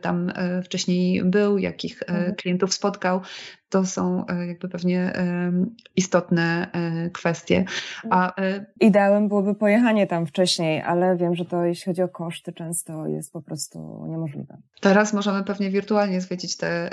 [0.00, 0.32] tam
[0.64, 2.34] wcześniej był, jakich mhm.
[2.34, 3.20] klientów spotkał
[3.68, 5.12] to są e, jakby pewnie
[5.96, 7.64] istotne e, kwestie.
[8.10, 12.52] A, e, Ideałem byłoby pojechanie tam wcześniej, ale wiem, że to jeśli chodzi o koszty
[12.52, 14.56] często jest po prostu niemożliwe.
[14.80, 16.90] Teraz możemy pewnie wirtualnie zwiedzić te,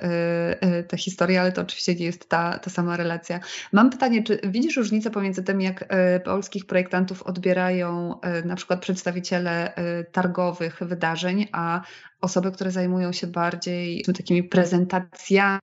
[0.87, 3.39] te historie, ale to oczywiście nie jest ta, ta sama relacja.
[3.73, 5.85] Mam pytanie, czy widzisz różnicę pomiędzy tym, jak
[6.25, 9.73] polskich projektantów odbierają na przykład przedstawiciele
[10.11, 11.81] targowych wydarzeń, a
[12.21, 15.59] osoby, które zajmują się bardziej takimi prezentacjami,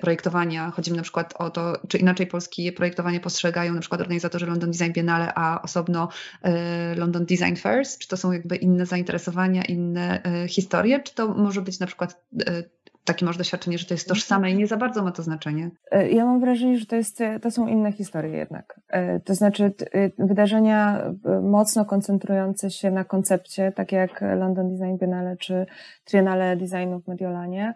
[0.00, 0.70] projektowania.
[0.70, 4.70] Chodzi mi na przykład o to, czy inaczej polskie projektowanie postrzegają na przykład organizatorzy London
[4.70, 6.08] Design Biennale, a osobno
[6.46, 6.50] y,
[6.96, 7.98] London Design Fairs?
[7.98, 11.00] Czy to są jakby inne zainteresowania, inne y, historie?
[11.00, 12.70] Czy to może być na przykład y,
[13.04, 15.70] takie masz doświadczenie, że to jest tożsame i nie za bardzo ma to znaczenie?
[16.10, 18.80] Ja mam wrażenie, że to, jest, to są inne historie jednak.
[19.24, 19.72] To znaczy
[20.18, 21.04] wydarzenia
[21.42, 25.66] mocno koncentrujące się na koncepcie, takie jak London Design Biennale czy
[26.04, 27.74] Triennale Designu w Mediolanie,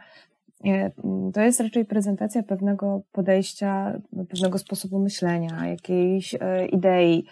[1.35, 7.27] to jest raczej prezentacja pewnego podejścia, pewnego sposobu myślenia, jakiejś e, idei.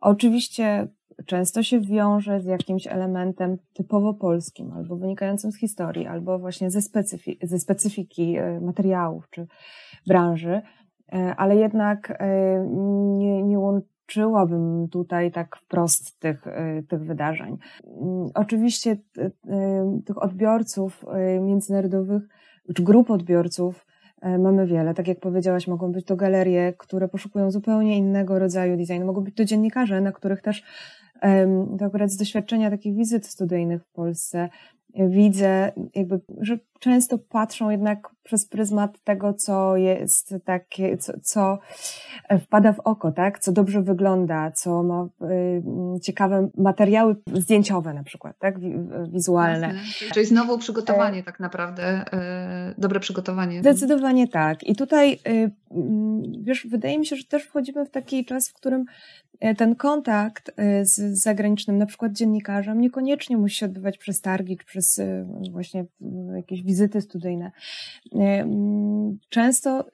[0.00, 0.88] Oczywiście
[1.26, 6.82] często się wiąże z jakimś elementem typowo polskim, albo wynikającym z historii, albo właśnie ze,
[6.82, 9.46] specyfi ze specyfiki e, materiałów czy
[10.06, 10.62] branży,
[11.12, 12.22] e, ale jednak
[13.16, 16.44] nie, nie łączyłabym tutaj tak wprost tych,
[16.88, 17.56] tych wydarzeń.
[17.86, 18.96] Mm, oczywiście
[20.06, 21.04] tych odbiorców
[21.40, 22.22] międzynarodowych
[22.68, 23.86] grup odbiorców
[24.20, 24.94] e, mamy wiele.
[24.94, 29.06] Tak jak powiedziałaś, mogą być to galerie, które poszukują zupełnie innego rodzaju designu.
[29.06, 30.62] Mogą być to dziennikarze, na których też
[31.78, 34.48] to akurat z doświadczenia takich wizyt studyjnych w Polsce
[34.96, 41.58] widzę, jakby, że często patrzą jednak przez pryzmat tego, co jest takie, co, co
[42.40, 43.38] wpada w oko, tak?
[43.38, 45.62] Co dobrze wygląda, co ma y,
[46.02, 48.54] ciekawe materiały zdjęciowe na przykład, tak?
[49.08, 49.66] Wizualne.
[49.66, 50.10] Jasne.
[50.14, 52.04] Czyli znowu przygotowanie tak naprawdę,
[52.70, 53.60] y, dobre przygotowanie.
[53.60, 54.62] Zdecydowanie tak.
[54.62, 58.54] I tutaj, y, mm, wiesz, wydaje mi się, że też wchodzimy w taki czas, w
[58.54, 64.20] którym e, ten kontakt e, z zagranicznym, na przykład dziennikarzem, niekoniecznie musi się odbywać przez
[64.20, 65.84] targi, czy przez e, właśnie
[66.36, 67.50] jakieś wizyty studyjne.
[69.28, 69.84] Często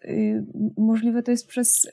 [0.77, 1.91] możliwe to jest przez,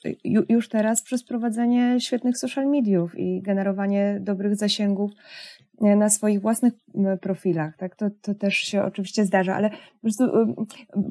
[0.50, 6.74] już teraz przez prowadzenie świetnych social mediów i generowanie dobrych zasięgów E, na swoich własnych
[7.22, 7.96] profilach, tak?
[7.96, 10.24] To, to też się oczywiście zdarza, ale po prostu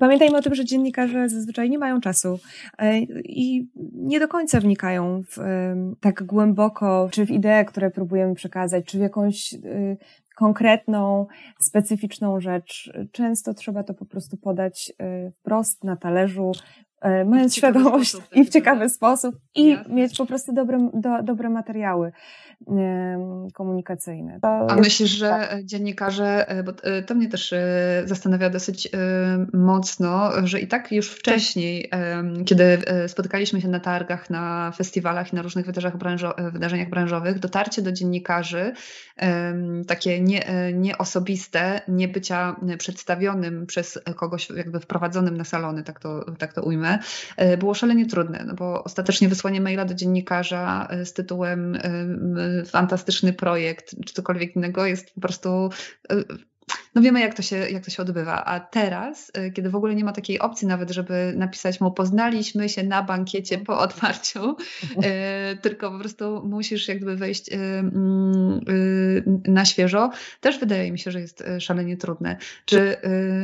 [0.00, 2.38] pamiętajmy o tym, że dziennikarze zazwyczaj nie mają czasu
[2.78, 5.38] e, i nie do końca wnikają w,
[6.00, 9.54] tak głęboko, czy w idee, które próbujemy przekazać, czy w jakąś
[10.36, 11.26] konkretną,
[11.60, 12.92] specyficzną rzecz.
[13.12, 14.92] Często trzeba to po prostu podać
[15.38, 16.85] wprost na talerzu, e,
[17.26, 19.94] mając świadomość sposób, i w ciekawy sposób i Jasne.
[19.94, 22.12] mieć po prostu dobre, do, dobre materiały
[23.54, 24.38] komunikacyjne.
[24.42, 25.64] To A myślisz, że tak.
[25.64, 28.88] dziennikarze, e, bo e, to mnie też e, zastanawia dosyć
[29.52, 31.90] mocno, że i tak już wcześniej,
[32.46, 37.82] kiedy spotykaliśmy się na targach, na festiwalach i na różnych wydarzeniach, branżo wydarzeniach branżowych, dotarcie
[37.82, 38.72] do dziennikarzy,
[39.86, 46.52] takie nie, nieosobiste, nie bycia przedstawionym przez kogoś jakby wprowadzonym na salony, tak to, tak
[46.52, 46.85] to ujmę,
[47.58, 51.78] było szalenie trudne, no bo ostatecznie wysłanie maila do dziennikarza z tytułem
[52.66, 55.70] fantastyczny projekt, czy cokolwiek innego, jest po prostu
[56.10, 56.16] e,
[56.96, 58.44] no wiemy, jak to, się, jak to się odbywa.
[58.44, 62.68] A teraz, e, kiedy w ogóle nie ma takiej opcji nawet, żeby napisać mu, poznaliśmy
[62.68, 64.56] się na bankiecie po otwarciu,
[65.02, 68.60] e, tylko po prostu musisz jakby wejść e, mm,
[69.46, 72.36] na świeżo, też wydaje mi się, że jest szalenie trudne.
[72.64, 72.96] Czy,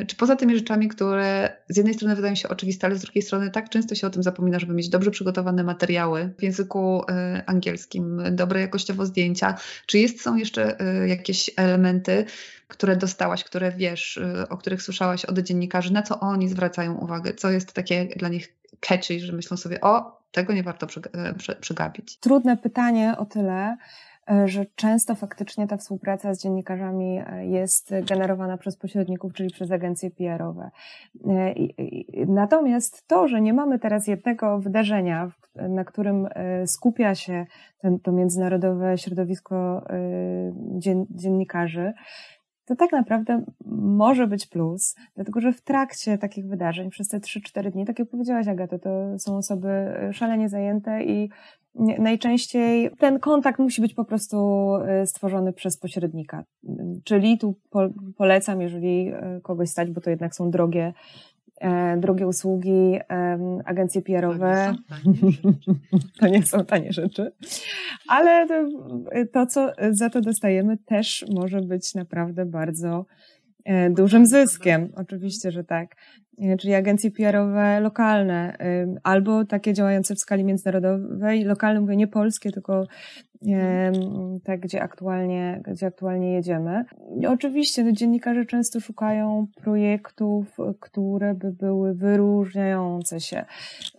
[0.07, 3.51] czy poza tymi rzeczami, które z jednej strony wydają się oczywiste, ale z drugiej strony
[3.51, 7.03] tak często się o tym zapomina, żeby mieć dobrze przygotowane materiały w języku
[7.47, 9.55] angielskim, dobre jakościowo zdjęcia,
[9.87, 12.25] czy jest, są jeszcze jakieś elementy,
[12.73, 17.35] które dostałaś, które wiesz, y, o których słyszałaś od dziennikarzy, na co oni zwracają uwagę,
[17.35, 22.19] co jest takie dla nich catchy, że myślą sobie, o, tego nie warto e, przegapić.
[22.19, 23.77] Trudne pytanie o tyle,
[24.31, 29.71] e, że często faktycznie ta współpraca z dziennikarzami e, jest generowana przez pośredników, czyli przez
[29.71, 30.71] agencje PR-owe.
[32.27, 36.29] Natomiast to, że nie mamy teraz jednego wydarzenia, na którym
[36.67, 37.47] skupia się
[37.79, 39.87] ten, to międzynarodowe środowisko
[41.11, 41.93] dziennikarzy,
[42.65, 43.43] to tak naprawdę
[43.77, 48.09] może być plus, dlatego że w trakcie takich wydarzeń, przez te 3-4 dni, tak jak
[48.09, 49.69] powiedziałaś Agato, to są osoby
[50.13, 51.31] szalenie zajęte i
[51.99, 56.45] najczęściej ten kontakt musi być po prostu e, stworzony przez pośrednika.
[57.05, 57.55] Czyli tu
[58.17, 60.93] polecam, jeżeli e, kogoś stać, bo to jednak są drogie
[61.97, 62.99] drugie usługi,
[63.65, 64.75] agencje PR-owe.
[66.21, 67.33] To nie są tanie rzeczy.
[68.09, 68.55] Ale to,
[69.33, 73.05] to, co za to dostajemy, też może być naprawdę bardzo
[73.42, 73.42] E,
[73.91, 74.93] dużym zyskiem.
[74.97, 75.97] Oczywiście, że tak.
[76.39, 78.57] E, czyli agencje PR-owe lokalne,
[79.03, 82.87] albo takie działające w skali międzynarodowej, lokalne mówię nie polskie, tylko
[84.45, 86.85] te, gdzie aktualnie, gdzie aktualnie jedziemy.
[87.21, 93.45] I oczywiście no, dziennikarze często szukają projektów, które by były wyróżniające się.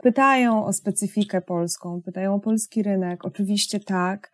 [0.04, 3.26] Pytają o specyfikę polską, pytają o polski rynek.
[3.26, 4.32] Oczywiście tak.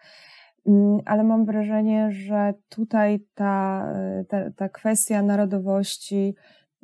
[0.70, 3.86] Mm, ale mam wrażenie, że tutaj ta,
[4.28, 6.36] ta, ta kwestia narodowości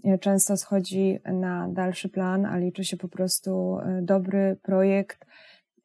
[0.05, 5.25] e, często schodzi na dalszy plan, a liczy się po prostu e, dobry projekt,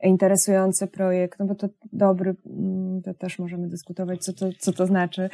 [0.08, 4.86] interesujący projekt, no bo to dobry, mm, to też możemy dyskutować, co to, co to
[4.86, 5.30] znaczy,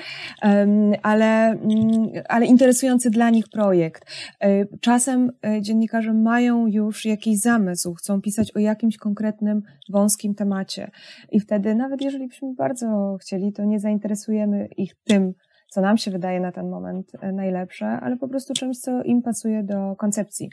[1.02, 4.04] ale, mm, ale interesujący dla nich projekt.
[4.40, 10.90] E, czasem e, dziennikarze mają już jakiś zamysł, chcą pisać o jakimś konkretnym, wąskim temacie
[11.32, 15.34] i wtedy, nawet jeżeli byśmy bardzo chcieli, to nie zainteresujemy ich tym,
[15.76, 19.22] co nam się wydaje na ten moment e, najlepsze, ale po prostu czymś, co im
[19.22, 20.50] pasuje do koncepcji.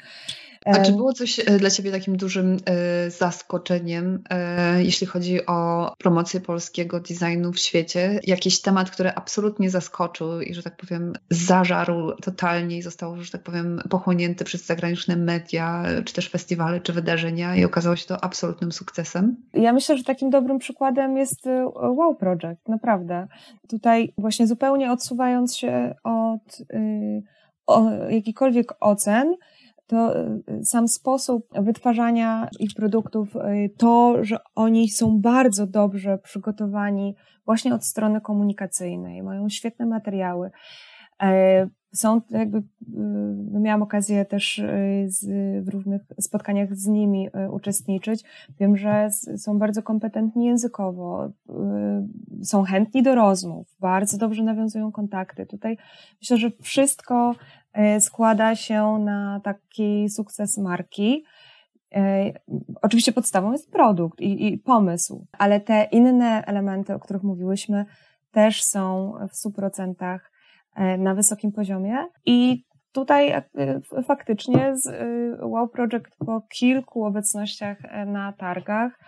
[0.65, 4.23] A czy było coś e, dla Ciebie takim dużym e, zaskoczeniem,
[4.77, 8.19] jeśli chodzi o promocję polskiego designu w świecie?
[8.27, 13.43] Jakiś temat, który absolutnie zaskoczył i, że tak powiem, zażarł totalnie i został, że tak
[13.43, 18.71] powiem, pochłonięty przez zagraniczne media, czy też festiwale, czy wydarzenia i okazało się to absolutnym
[18.71, 19.35] sukcesem?
[19.53, 21.45] Ja myślę, że takim dobrym przykładem jest
[21.75, 23.27] Wow Project, naprawdę.
[23.67, 27.23] Tutaj właśnie zupełnie od odsuwając się od y,
[28.09, 29.35] jakichkolwiek ocen,
[29.93, 30.17] to
[30.51, 37.75] y, sam sposób wytwarzania ich produktów, y, to, że oni są bardzo dobrze przygotowani właśnie
[37.75, 40.51] od strony komunikacyjnej, mają świetne materiały.
[41.21, 42.63] E, są jakby,
[43.51, 44.61] no miałam okazję też
[45.05, 45.25] z,
[45.65, 48.23] w różnych spotkaniach z nimi uczestniczyć.
[48.59, 51.29] Wiem, że są bardzo kompetentni językowo,
[52.43, 55.45] są chętni do rozmów, bardzo dobrze nawiązują kontakty.
[55.45, 55.77] Tutaj
[56.21, 57.35] myślę, że wszystko
[57.99, 61.23] składa się na taki sukces marki.
[62.81, 67.85] Oczywiście podstawą jest produkt i, i pomysł, ale te inne elementy, o których mówiłyśmy,
[68.31, 70.33] też są w stu procentach
[70.75, 73.43] E, na wysokim poziomie i tutaj e,
[74.03, 78.99] faktycznie z e, Wow Project po kilku obecnościach na targach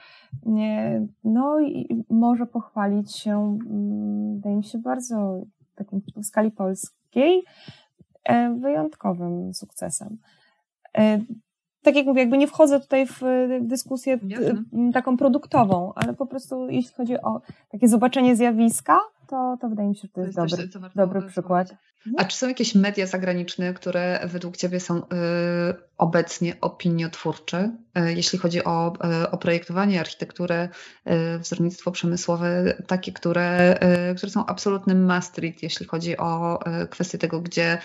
[1.24, 5.42] no i może pochwalić się, mm, wydaje mi się, bardzo
[6.18, 7.44] w skali polskiej
[8.62, 10.18] wyjątkowym sukcesem.
[11.82, 13.22] Tak jak mówię, jakby nie wchodzę tutaj w
[13.62, 14.20] dyskusję
[14.94, 19.96] taką produktową, ale po prostu jeśli chodzi o takie zobaczenie zjawiska, to, to wydaje mi
[19.96, 21.76] się, że to jest, to jest dobry, dobry przykład.
[22.18, 25.02] A czy są jakieś media zagraniczne, które według Ciebie są y,
[25.98, 30.70] obecnie opiniotwórcze, y, jeśli chodzi o, y, o projektowanie, architekturę,
[31.36, 33.80] y, wzornictwo przemysłowe, takie, które,
[34.12, 37.78] y, które są absolutnym must read, jeśli chodzi o y, kwestię tego, gdzie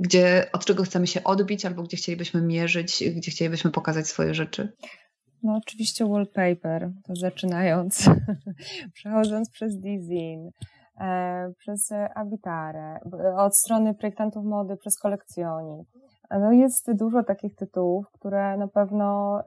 [0.00, 4.72] gdzie, od czego chcemy się odbić, albo gdzie chcielibyśmy mierzyć, gdzie chcielibyśmy pokazać swoje rzeczy?
[5.42, 8.10] No oczywiście wallpaper, to zaczynając,
[8.94, 10.48] przechodząc przez design,
[11.00, 12.98] e, przez Avitarę,
[13.36, 15.88] od strony projektantów mody, przez kolekcjonik.
[16.30, 19.40] No jest dużo takich tytułów, które na pewno,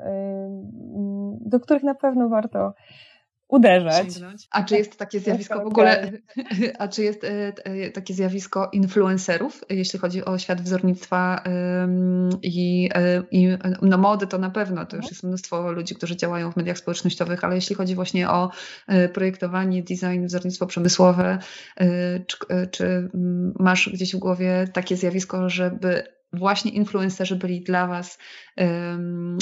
[1.42, 2.74] do których na pewno warto
[3.48, 4.14] uderzać.
[4.14, 4.48] Sięgnąć.
[4.52, 6.12] A czy jest takie zjawisko w ogóle,
[6.80, 11.44] a czy jest e, e, takie zjawisko influencerów, jeśli chodzi o świat wzornictwa
[12.42, 13.48] i, e, i
[13.82, 17.44] no mody, to na pewno, to już jest mnóstwo ludzi, którzy działają w mediach społecznościowych,
[17.44, 18.50] ale jeśli chodzi właśnie o
[19.14, 21.40] projektowanie, design, wzornictwo przemysłowe,
[22.28, 22.38] czy,
[22.72, 23.10] czy
[23.60, 26.04] masz gdzieś w głowie takie zjawisko, żeby
[26.36, 28.18] właśnie influencerzy byli dla Was,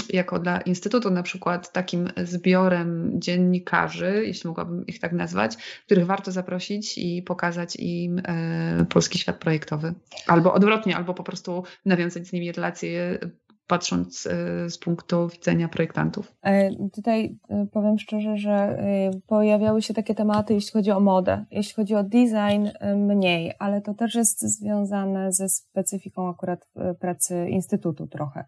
[0.10, 6.32] jako dla Instytutu na przykład, takim zbiorem dziennikarzy, jeśli mogłabym ich tak nazwać, których warto
[6.32, 9.94] zaprosić i pokazać im e, polski świat projektowy.
[10.28, 13.20] Albo odwrotnie, albo po prostu nawiązać z nimi relacje
[13.68, 16.34] patrząc e, z punktu widzenia projektantów?
[16.42, 18.84] E, tutaj e, powiem szczerze, że
[19.28, 23.94] pojawiały się takie tematy, jeśli chodzi o modę, jeśli chodzi o design, mniej, ale to
[23.94, 26.68] też jest związane ze specyfiką akurat
[27.00, 28.46] pracy Instytutu trochę.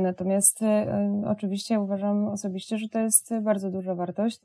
[0.00, 0.60] Natomiast
[1.26, 4.40] oczywiście uważam osobiście, że to jest bardzo duża wartość,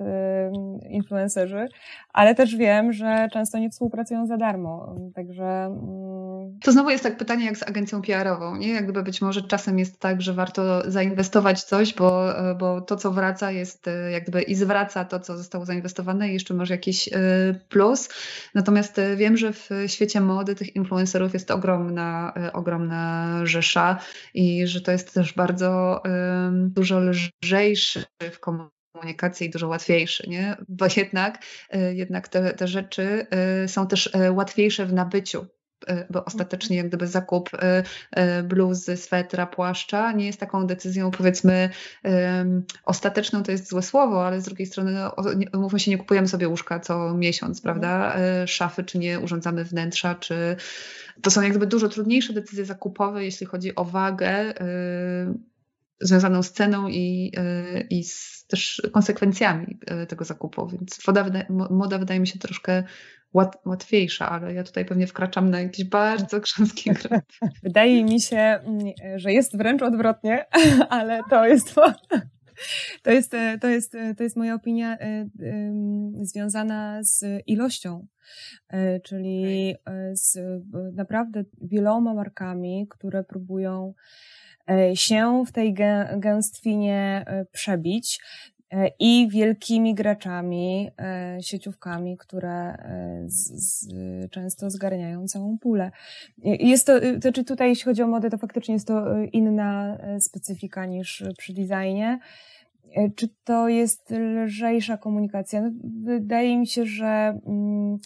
[0.89, 1.67] influencerzy,
[2.13, 7.17] ale też wiem, że często nie współpracują za darmo, także mm, To znowu jest tak
[7.17, 8.69] pytanie jak z agencją PR-ową, nie?
[8.69, 13.11] Jak gdyby być może czasem jest tak, że warto zainwestować coś, bo, bo to, co
[13.11, 17.09] wraca jest jak gdyby i zwraca to, co zostało zainwestowane i jeszcze masz jakiś
[17.69, 18.09] plus.
[18.55, 23.99] Natomiast wiem, że w świecie mody tych influencerów jest ogromna, ogromna rzesza
[24.33, 26.01] i że to jest też bardzo
[26.53, 30.58] dużo lżejszy w komunikacji i dużo łatwiejszy, nie?
[30.69, 35.45] Bo jednak, e, jednak te, te rzeczy e, są też e, łatwiejsze w nabyciu
[36.10, 37.50] bo ostatecznie jak gdyby zakup
[38.44, 41.69] bluzy, swetra, płaszcza nie jest taką decyzją powiedzmy
[42.84, 45.15] ostateczną, to jest złe słowo, ale z drugiej strony no,
[45.54, 48.15] mówmy się, nie kupujemy sobie łóżka co miesiąc, prawda,
[48.46, 50.56] szafy, czy nie urządzamy wnętrza, czy
[51.21, 54.54] to są jak gdyby dużo trudniejsze decyzje zakupowe, jeśli chodzi o wagę
[56.02, 61.25] związaną z ceną i, e, i z też konsekwencjami e, tego zakupu, więc woda,
[61.69, 62.84] moda wydaje mi się troszkę
[63.34, 67.25] łat, łatwiejsza, ale ja tutaj pewnie wkraczam na jakiś bardzo grząski grunt.
[67.63, 70.46] Wydaje mi się, mm, że jest wręcz odwrotnie,
[70.90, 71.75] ale to jest
[73.04, 75.25] to jest, to jest, to jest moja opinia e,
[76.21, 78.08] związana z ilością,
[79.04, 79.75] czyli
[80.13, 80.38] z
[80.94, 83.94] naprawdę wieloma markami, które próbują
[84.69, 85.73] E, się w tej
[86.17, 88.56] gęstwinie e, przebić e,
[88.99, 90.89] i wielkimi graczami,
[91.41, 92.77] sieciówkami, które
[93.25, 93.89] z, z,
[94.31, 95.91] często zgarniają całą pulę.
[96.43, 100.85] Jest to, to, znaczy tutaj jeśli chodzi o modę, to faktycznie jest to inna specyfika
[100.85, 102.19] niż przy designie.
[103.15, 105.61] Czy to jest lżejsza komunikacja?
[105.61, 105.71] No,
[106.03, 107.97] wydaje mi się, że mm,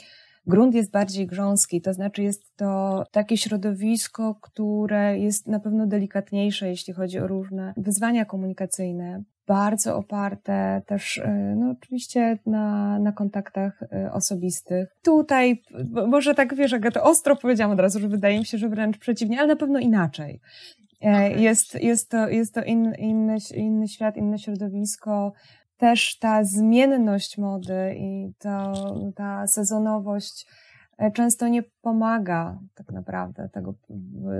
[0.47, 6.69] Grunt jest bardziej grząski, to znaczy jest to takie środowisko, które jest na pewno delikatniejsze,
[6.69, 13.83] jeśli chodzi o różne wyzwania komunikacyjne, bardzo oparte też, e, no oczywiście na, na kontaktach
[13.83, 14.89] e, osobistych.
[15.03, 15.61] Tutaj,
[16.07, 19.39] może tak wiesz, to ostro powiedziałam od razu, że wydaje mi się, że wręcz przeciwnie,
[19.39, 20.39] ale na pewno inaczej.
[21.01, 21.31] E.
[21.31, 25.33] Jest, jest to, jest to in, inny, inny świat, inne środowisko,
[25.77, 28.73] też ta zmienność mody i to,
[29.15, 30.47] ta sezonowość
[31.13, 33.49] często nie pomaga tak naprawdę.
[33.53, 33.73] Tego,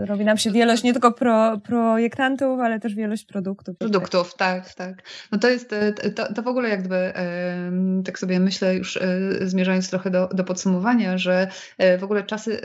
[0.06, 3.78] robi nam się wielość nie tylko pro, projektantów, ale też wielość produktów.
[3.78, 5.04] Produktów, tak, tak.
[5.32, 7.14] No to jest, e, to, to w ogóle jakby,
[8.06, 9.02] tak sobie myślę już e,
[9.42, 11.48] zmierzając trochę do, do podsumowania, że
[12.00, 12.62] w ogóle czasy,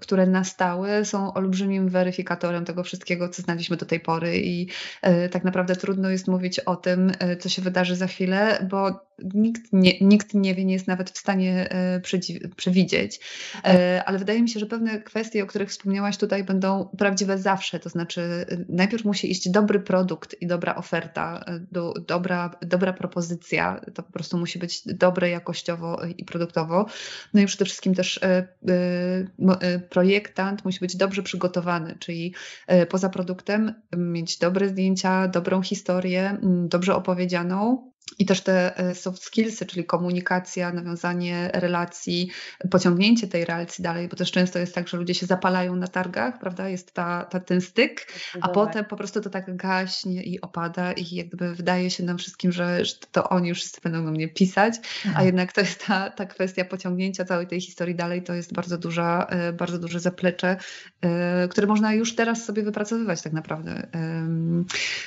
[0.00, 4.68] które nastały są olbrzymim weryfikatorem tego wszystkiego, co znaliśmy do tej pory i
[5.30, 9.92] tak naprawdę trudno jest mówić o tym, co się wydarzy za chwilę, bo nikt nie,
[10.00, 11.68] nikt nie wie, nie jest nawet w stanie
[12.56, 13.20] przewidzieć
[14.06, 17.80] ale wydaje mi się, że pewne kwestie, o których wspomniałaś tutaj, będą prawdziwe zawsze.
[17.80, 23.80] To znaczy, najpierw musi iść dobry produkt i dobra oferta, do, dobra, dobra propozycja.
[23.94, 26.86] To po prostu musi być dobre jakościowo i produktowo.
[27.34, 32.34] No i przede wszystkim też y, projektant musi być dobrze przygotowany, czyli
[32.88, 39.66] poza produktem mieć dobre zdjęcia, dobrą historię, dobrze opowiedzianą i też te e, soft skillsy,
[39.66, 42.30] czyli komunikacja, nawiązanie relacji,
[42.70, 46.38] pociągnięcie tej relacji dalej, bo też często jest tak, że ludzie się zapalają na targach,
[46.38, 46.68] prawda?
[46.68, 48.06] Jest ta, ta, ten styk,
[48.40, 52.52] a potem po prostu to tak gaśnie i opada i jakby wydaje się nam wszystkim,
[52.52, 55.26] że, że to oni już wszyscy będą do mnie pisać, a mhm.
[55.26, 59.26] jednak to jest ta, ta kwestia pociągnięcia całej tej historii dalej, to jest bardzo duża,
[59.30, 60.56] e, bardzo duże zaplecze,
[61.00, 63.86] e, które można już teraz sobie wypracowywać tak naprawdę.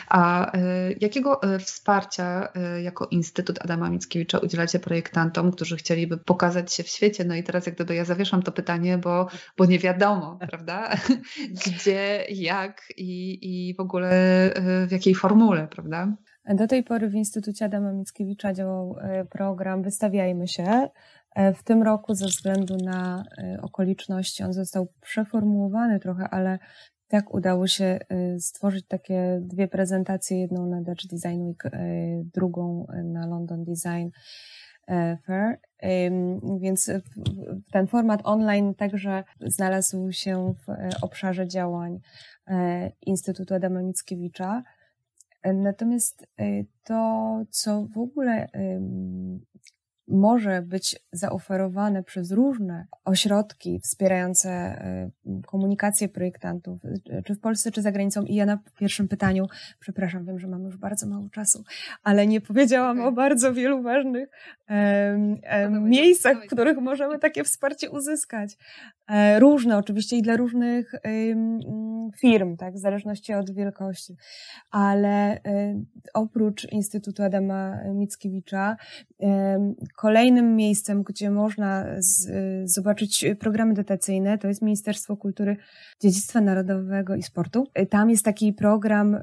[0.08, 0.52] A
[1.00, 2.47] jakiego wsparcia
[2.89, 7.23] jako Instytut Adama Mickiewicza udzielacie projektantom, którzy chcieliby pokazać się w świecie.
[7.23, 9.27] No i teraz jak gdyby ja zawieszam to pytanie, bo,
[9.57, 10.95] bo nie wiadomo, prawda?
[11.65, 14.09] Gdzie, jak i, i w ogóle
[14.53, 16.15] e, w jakiej formule, prawda?
[16.45, 20.89] Do tej pory w Instytucie Adama Mickiewicza działał e, program Wystawiajmy się.
[21.35, 23.23] E, w tym roku ze względu na
[23.61, 26.59] okoliczności on został przeformułowany trochę, ale
[27.10, 27.99] tak udało się
[28.36, 31.70] y, stworzyć takie dwie prezentacje, jedną na Dutch Design Week, y,
[32.34, 34.07] drugą na London Design
[34.89, 35.60] y, Fair.
[36.60, 36.91] Więc
[37.72, 40.66] ten format online także znalazł się w
[41.03, 41.99] obszarze działań
[43.05, 44.64] Instytutu Adama Mickiewicza.
[45.53, 46.28] Natomiast
[46.84, 48.47] to, co w ogóle
[50.10, 54.82] może być zaoferowane przez różne ośrodki wspierające
[55.26, 58.24] y, komunikację projektantów, y, czy w Polsce, czy za granicą.
[58.24, 59.47] I ja na pierwszym pytaniu,
[59.80, 61.64] przepraszam, wiem, że mam już bardzo mało czasu,
[62.03, 63.07] ale nie powiedziałam okay.
[63.07, 64.30] o bardzo wielu ważnych
[64.70, 68.57] um, um, miejscach, w których możemy takie wsparcie uzyskać.
[69.10, 70.91] E, różne oczywiście i dla różnych
[72.20, 74.16] firm, tak, w zależności od wielkości.
[74.72, 75.82] Ale e,
[76.14, 78.76] oprócz Instytutu Adama Mickiewicza,
[79.95, 82.32] kolejnym miejscem, gdzie można z,
[82.72, 85.57] zobaczyć programy dotacyjne, to jest Ministerstwo Kultury,
[86.01, 87.68] Dziedzictwa Narodowego i Sportu.
[87.74, 89.18] E, tam jest taki program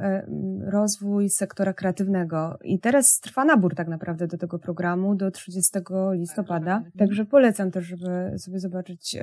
[0.67, 5.79] rozwój sektora kreatywnego i teraz trwa nabór tak naprawdę do tego programu do 30
[6.13, 6.83] listopada.
[6.99, 9.17] Także polecam też, żeby sobie zobaczyć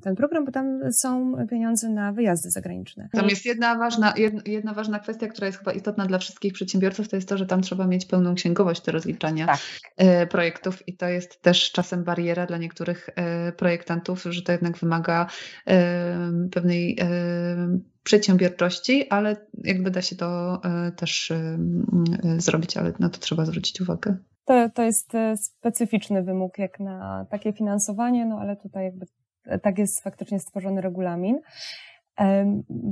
[0.00, 3.08] ten program, bo tam są pieniądze na wyjazdy zagraniczne.
[3.12, 4.14] Tam jest jedna ważna,
[4.46, 7.62] jedna ważna kwestia, która jest chyba istotna dla wszystkich przedsiębiorców, to jest to, że tam
[7.62, 9.60] trzeba mieć pełną księgowość do rozliczania tak.
[9.96, 14.78] E, projektów i to jest też czasem bariera dla niektórych e, projektantów, że to jednak
[14.78, 15.26] wymaga
[15.66, 16.98] e, pewnej
[18.02, 20.60] przedsiębiorczości, ale jakby da się to
[20.96, 21.32] też
[22.36, 24.16] zrobić, ale na to trzeba zwrócić uwagę.
[24.44, 29.06] To, to jest specyficzny wymóg jak na takie finansowanie, no ale tutaj jakby
[29.62, 31.40] tak jest faktycznie stworzony regulamin.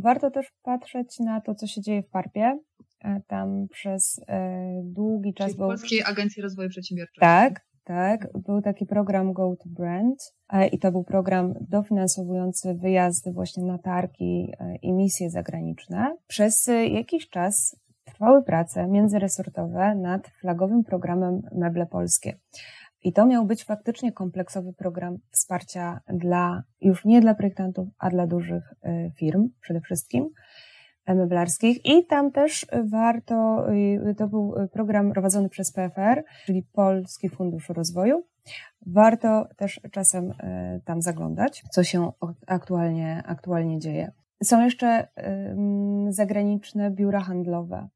[0.03, 2.59] Warto też patrzeć na to, co się dzieje w Parpie.
[3.05, 5.69] E, tam przez e, długi czas Czyli był.
[5.69, 7.21] Polskiej Agencji Rozwoju Przedsiębiorczości.
[7.21, 8.29] Tak, tak.
[8.35, 10.19] Był taki program Go to Brand
[10.53, 14.53] e, i to był program dofinansowujący wyjazdy właśnie na targi
[14.83, 16.17] i misje zagraniczne.
[16.27, 22.39] Przez jakiś czas trwały prace międzyresortowe nad flagowym programem Meble Polskie.
[23.05, 28.27] I to miał być faktycznie kompleksowy program wsparcia dla, już nie dla projektantów, a dla
[28.27, 30.31] dużych y, firm przede wszystkim
[31.07, 31.87] e, meblarskich.
[31.87, 33.67] I tam też warto,
[34.11, 38.25] y, to był program prowadzony przez PFR, czyli Polski Fundusz Rozwoju.
[38.87, 40.35] Warto też czasem y,
[40.85, 42.13] tam zaglądać, co się
[42.47, 44.13] aktualnie, aktualnie dzieje.
[44.45, 45.09] Są jeszcze
[46.09, 47.89] zagraniczne biura handlowe.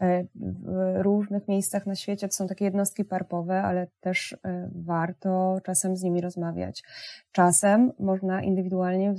[0.00, 5.60] E, w różnych miejscach na świecie to są takie jednostki parpowe, ale też e, warto
[5.64, 6.82] czasem z nimi rozmawiać.
[7.32, 9.14] Czasem można indywidualnie e,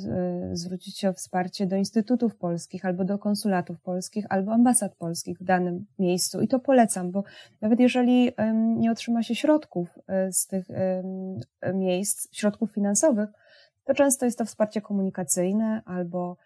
[0.53, 5.43] zwrócić się o wsparcie do instytutów polskich, albo do konsulatów polskich, albo ambasad polskich w
[5.43, 6.41] danym miejscu.
[6.41, 7.23] I to polecam, bo
[7.61, 8.31] nawet jeżeli
[8.77, 9.99] nie otrzyma się środków
[10.31, 10.65] z tych
[11.73, 13.29] miejsc, środków finansowych,
[13.83, 16.37] to często jest to wsparcie komunikacyjne albo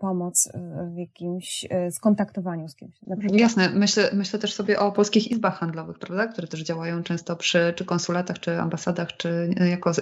[0.00, 2.94] pomoc e, w jakimś e, skontaktowaniu z kimś.
[3.32, 6.26] Jasne, myślę, myślę też sobie o polskich izbach handlowych, prawda?
[6.26, 9.92] które też działają często przy czy konsulatach, czy ambasadach, czy jako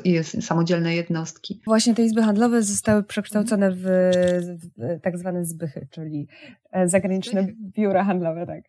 [0.41, 1.61] samodzielne jednostki.
[1.67, 6.29] Właśnie te izby handlowe zostały przekształcone w, w tak zwane zbychy, czyli
[6.85, 7.47] zagraniczne
[7.77, 8.65] biura handlowe, tak.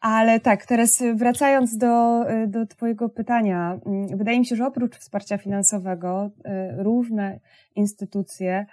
[0.00, 5.38] Ale tak, teraz wracając do, do Twojego pytania, mm, wydaje mi się, że oprócz wsparcia
[5.38, 6.30] finansowego
[6.78, 7.40] różne
[7.74, 8.66] instytucje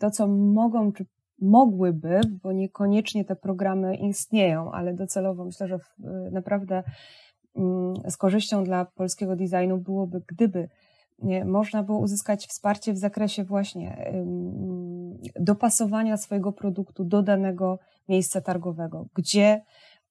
[0.00, 1.06] to, co mogą czy
[1.40, 5.78] mogłyby, bo niekoniecznie te programy istnieją, ale docelowo myślę, że
[6.32, 6.82] naprawdę
[7.56, 10.68] mm, z korzyścią dla polskiego designu byłoby, gdyby
[11.44, 14.12] można było uzyskać wsparcie w zakresie właśnie
[15.40, 17.78] dopasowania swojego produktu do danego
[18.08, 19.62] miejsca targowego, gdzie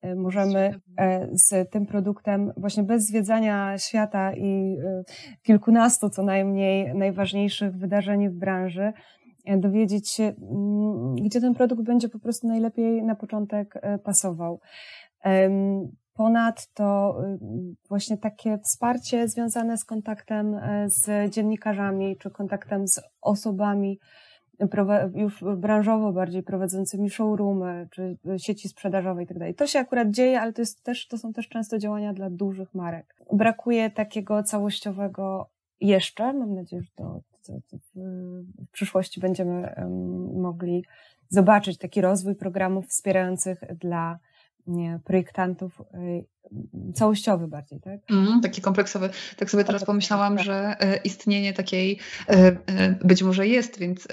[0.02, 5.04] e, możemy e, z tym produktem właśnie bez zwiedzania świata i e,
[5.44, 8.94] kilkunastu co najmniej najważniejszych wydarzeń w branży,
[9.58, 14.60] dowiedzieć się, mm, gdzie ten produkt będzie po prostu najlepiej na początek e, pasował.
[16.14, 17.40] Ponadto y,
[17.90, 24.00] właśnie takie wsparcie związane z kontaktem e, z dziennikarzami, czy kontaktem z osobami
[25.16, 29.38] już branżowo bardziej prowadzącymi showroomy, czy sieci sprzedażowe i tak.
[29.58, 32.74] To się akurat dzieje, ale to, jest też, to są też często działania dla dużych
[32.74, 33.16] marek.
[33.34, 35.50] Brakuje takiego całościowego
[35.82, 37.22] jeszcze, mam nadzieję, że to
[38.68, 39.76] w przyszłości będziemy
[40.34, 40.86] mogli
[41.30, 44.20] zobaczyć taki rozwój programów wspierających dla
[45.04, 46.26] projektantów y,
[46.94, 48.00] całościowy bardziej, tak?
[48.10, 49.10] Mm, taki kompleksowy.
[49.38, 50.46] Tak sobie teraz pomyślałam, tak.
[50.46, 52.58] że e, istnienie takiej, e,
[53.04, 54.08] być może jest, więc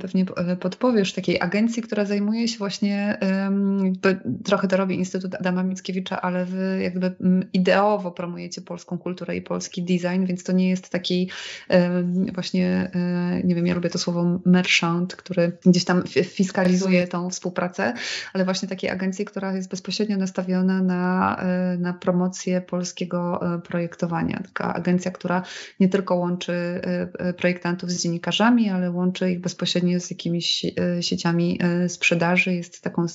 [0.00, 0.24] pewnie
[0.60, 3.18] podpowiesz, takiej agencji, która zajmuje się właśnie,
[4.44, 7.14] trochę to robi Instytut Adama Mickiewicza, ale wy jakby
[7.52, 11.30] ideowo promujecie polską kulturę i polski design, więc to nie jest taki
[12.34, 12.90] właśnie,
[13.44, 17.94] nie wiem, ja lubię to słowo merchant, który gdzieś tam fiskalizuje tą współpracę,
[18.32, 21.36] ale właśnie takiej agencji, która jest bezpośrednio nastawiona na
[21.78, 24.42] na promocję polskiego e, projektowania.
[24.44, 25.42] Taka agencja, która
[25.80, 30.66] nie tylko łączy e, e, projektantów z dziennikarzami, ale łączy ich bezpośrednio z jakimiś
[31.00, 32.54] sieciami sprzedaży.
[32.54, 33.06] Jest taką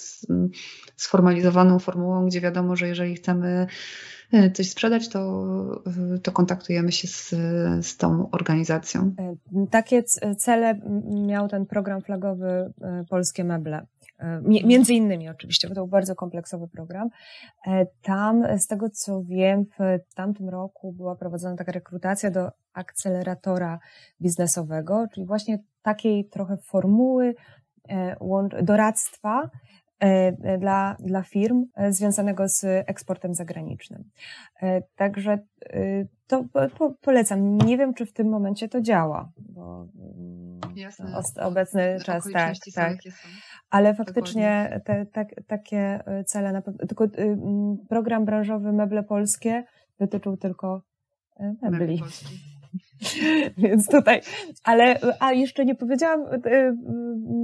[0.96, 3.68] sformalizowaną formułą, gdzie wiadomo, że jeżeli chcemy
[4.54, 5.84] coś sprzedać, to,
[6.24, 7.30] to kontaktujemy się z,
[7.86, 9.16] z tą organizacją.
[9.72, 10.04] Takie
[10.38, 10.80] cele
[11.28, 12.74] miał ten program flagowy
[13.10, 13.86] Polskie Meble.
[14.44, 17.10] Między innymi oczywiście, bo to był bardzo kompleksowy program.
[18.02, 23.80] Tam, z tego co wiem, w tamtym roku była prowadzona taka rekrutacja do akceleratora
[24.22, 27.36] biznesowego, czyli właśnie takiej trochę formuły
[28.62, 29.50] doradztwa,
[30.00, 34.04] E, dla, dla firm e, związanego z eksportem zagranicznym.
[34.62, 35.40] E, także
[36.28, 36.46] to
[37.02, 37.58] polecam.
[37.58, 41.22] Nie wiem, czy w tym momencie to działa, bo mm, Jasne.
[41.42, 42.98] obecny czas, tak, tak.
[43.70, 47.08] Ale faktycznie te, te, takie cele, na pewno, tylko
[47.90, 49.64] program branżowy Meble Polskie
[50.00, 50.82] dotyczył tylko
[51.62, 52.04] mebli.
[53.58, 54.22] Więc tutaj,
[54.64, 56.26] ale a jeszcze nie powiedziałam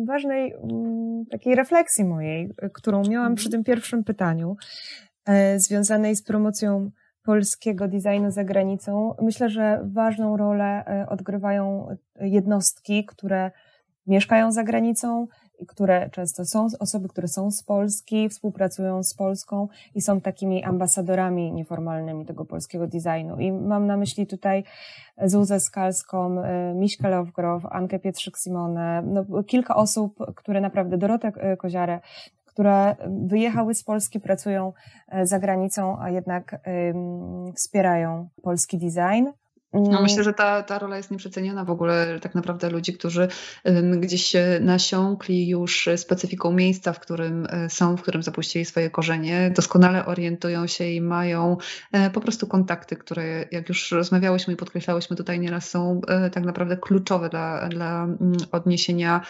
[0.08, 0.54] ważnej
[1.32, 3.36] takiej refleksji mojej, którą miałam mhm.
[3.36, 4.56] przy tym pierwszym pytaniu,
[5.58, 6.92] związanej z promocją
[7.24, 9.16] polskiego designu za granicą.
[9.22, 11.88] Myślę, że ważną rolę e, odgrywają
[12.20, 13.52] jednostki, które
[14.08, 15.28] mieszkają za granicą,
[15.68, 21.54] które często są osoby, które są z Polski, współpracują z Polską i są takimi ambasadorami
[21.54, 23.40] nieformalnymi tego polskiego designu.
[23.40, 24.64] I mam na myśli tutaj
[25.24, 32.00] Zuzę Skalską, y, Miśkę Lowgrow, Ankę Pietrzyk-Simonę, no, kilka osób, które naprawdę, Dorotę Koziarę,
[32.54, 34.74] które wyjechały z Polski, pracują
[35.14, 36.56] y, za granicą, a jednak
[37.56, 39.43] wspierają polski design.
[39.74, 40.04] No mm.
[40.04, 43.28] myślę, że ta, ta rola jest nieprzeceniona w ogóle tak naprawdę ludzi, którzy
[43.98, 49.52] gdzieś się nasiąkli już specyfiką miejsca, w którym e, są, w którym zapuścili swoje korzenie,
[49.56, 51.58] doskonale orientują się i mają
[51.92, 56.44] e, po prostu kontakty, które jak już rozmawiałyśmy i podkreślałyśmy tutaj nieraz są e, tak
[56.44, 59.22] naprawdę kluczowe dla, dla mm, odniesienia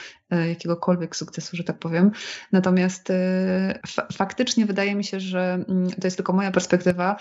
[0.50, 2.12] jakiegokolwiek sukcesu, że tak powiem.
[2.52, 3.12] Natomiast
[4.14, 7.16] faktycznie wydaje mi się, że mm, to jest tylko moja perspektywa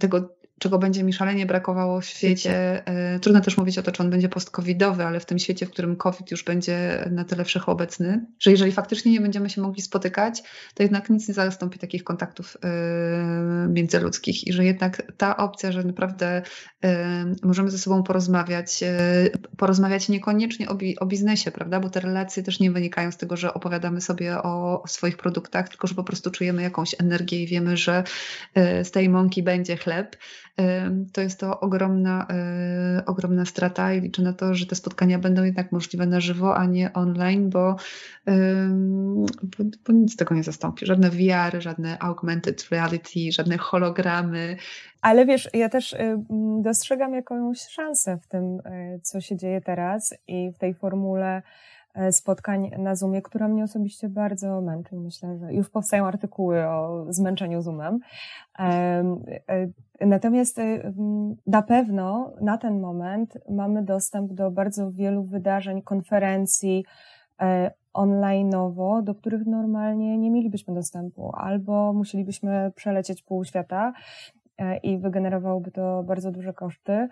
[0.00, 2.86] tego czego będzie mi szalenie brakowało w świecie.
[2.86, 5.70] E, trudno też mówić o to, czy on będzie post-covidowy, ale w tym świecie, w
[5.70, 10.42] którym COVID już będzie na tyle wszechobecny, że jeżeli faktycznie nie będziemy się mogli spotykać,
[10.74, 15.84] to jednak nic nie zastąpi takich kontaktów e, międzyludzkich i że jednak ta opcja, że
[15.84, 16.42] naprawdę
[16.84, 18.80] e, możemy ze sobą porozmawiać,
[19.56, 23.54] porozmawiać niekoniecznie o, o biznesie, prawda, bo te relacje też nie wynikają z tego, że
[23.54, 27.76] opowiadamy sobie o, o swoich produktach, tylko że po prostu czujemy jakąś energię i wiemy,
[27.76, 28.04] że
[28.56, 30.16] z tej mąki będzie chleb
[31.12, 35.44] to jest to ogromna, e, ogromna strata i liczę na to, że te spotkania będą
[35.44, 37.76] jednak możliwe na żywo, a nie online, bo,
[39.42, 40.86] bo, bo nic tego nie zastąpi.
[40.86, 44.56] Żadne VR, żadne augmented reality, żadne hologramy.
[45.02, 46.18] Ale wiesz, ja też y,
[46.62, 51.42] dostrzegam jakąś szansę w tym, y, co się dzieje teraz i w tej formule e,
[52.10, 54.96] spotkań na Zoomie, która mnie osobiście bardzo męczy.
[54.96, 57.98] Myślę, że już powstają artykuły o zmęczeniu Zoomem.
[58.58, 59.04] E,
[60.00, 60.92] Natomiast y,
[61.46, 66.84] na pewno na ten moment mamy dostęp do bardzo wielu wydarzeń, konferencji
[67.40, 73.92] e, online'owo, do których normalnie nie mielibyśmy dostępu, albo musielibyśmy przelecieć pół świata
[74.58, 77.08] e, i wygenerowałoby to bardzo duże koszty,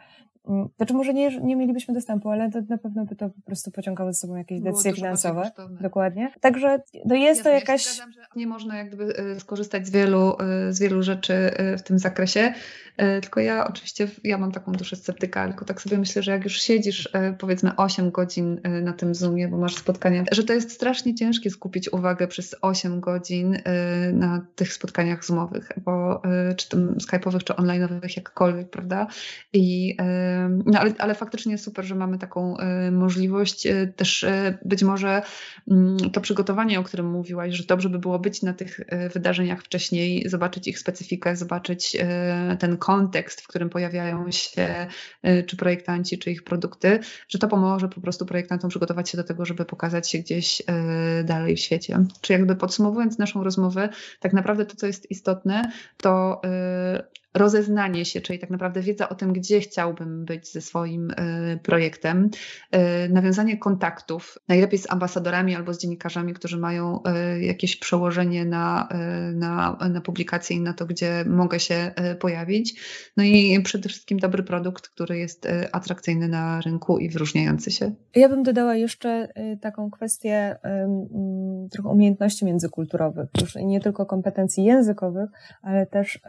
[0.76, 4.12] znaczy może nie, nie mielibyśmy dostępu, ale to na pewno by to po prostu pociągało
[4.12, 5.50] ze sobą jakieś decyzje finansowe.
[5.80, 6.32] Dokładnie.
[6.40, 7.86] Także no jest to jakaś...
[7.86, 11.78] Ja zgadzam, że nie można jakby e, skorzystać z wielu, e, z wielu rzeczy e,
[11.78, 12.52] w tym zakresie,
[13.22, 16.60] tylko ja oczywiście, ja mam taką duszę sceptyka, tylko tak sobie myślę, że jak już
[16.60, 21.50] siedzisz powiedzmy 8 godzin na tym Zoomie, bo masz spotkania, że to jest strasznie ciężkie
[21.50, 23.58] skupić uwagę przez 8 godzin
[24.12, 26.22] na tych spotkaniach Zoomowych, bo
[26.56, 29.06] czy tym Skype'owych, czy online'owych, jakkolwiek, prawda?
[29.52, 29.96] I
[30.66, 33.66] no ale, ale faktycznie super, że mamy taką e, możliwość.
[33.66, 35.22] E, też e, być może
[35.70, 38.80] mm, to przygotowanie, o którym mówiłaś, że dobrze by było być na tych
[39.14, 41.96] wydarzeniach wcześniej, zobaczyć ich specyfikę, zobaczyć
[42.58, 44.86] ten kontekst, w którym pojawiają się
[45.46, 49.44] czy projektanci, czy ich produkty, że to pomoże po prostu projektantom przygotować się do tego,
[49.44, 50.62] żeby pokazać się gdzieś
[51.24, 51.98] dalej w świecie.
[52.20, 53.88] Czy jakby podsumowując naszą rozmowę,
[54.20, 56.40] tak naprawdę to, co jest istotne, to
[57.36, 62.30] rozeznanie się, czyli tak naprawdę wiedza o tym, gdzie chciałbym być ze swoim y, projektem,
[62.76, 67.00] y, nawiązanie kontaktów, najlepiej z ambasadorami albo z dziennikarzami, którzy mają
[67.36, 68.88] y, jakieś przełożenie na,
[69.34, 72.80] na, na publikację i na to, gdzie mogę się pojawić.
[73.16, 77.92] No i przede wszystkim dobry produkt, który jest atrakcyjny na rynku i wyróżniający się.
[78.14, 79.28] Ja bym dodała jeszcze
[79.60, 85.30] taką kwestię mm, trochę umiejętności międzykulturowych, już nie tylko kompetencji językowych,
[85.62, 86.20] ale też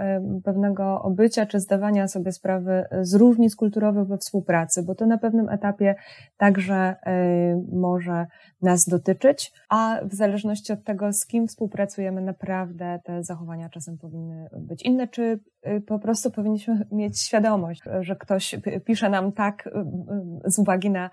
[0.44, 5.50] pewnego obycia czy zdawania sobie sprawy z różnic kulturowych we współpracy, bo to na pewnym
[5.50, 5.96] etapie
[6.38, 8.26] także y, może
[8.62, 14.50] nas dotyczyć, a w zależności od tego, z kim współpracujemy, naprawdę te zachowania czasem powinny
[14.58, 19.70] być inne, czy y, po prostu powinniśmy mieć świadomość, że ktoś pisze nam tak
[20.46, 21.10] z uwagi na,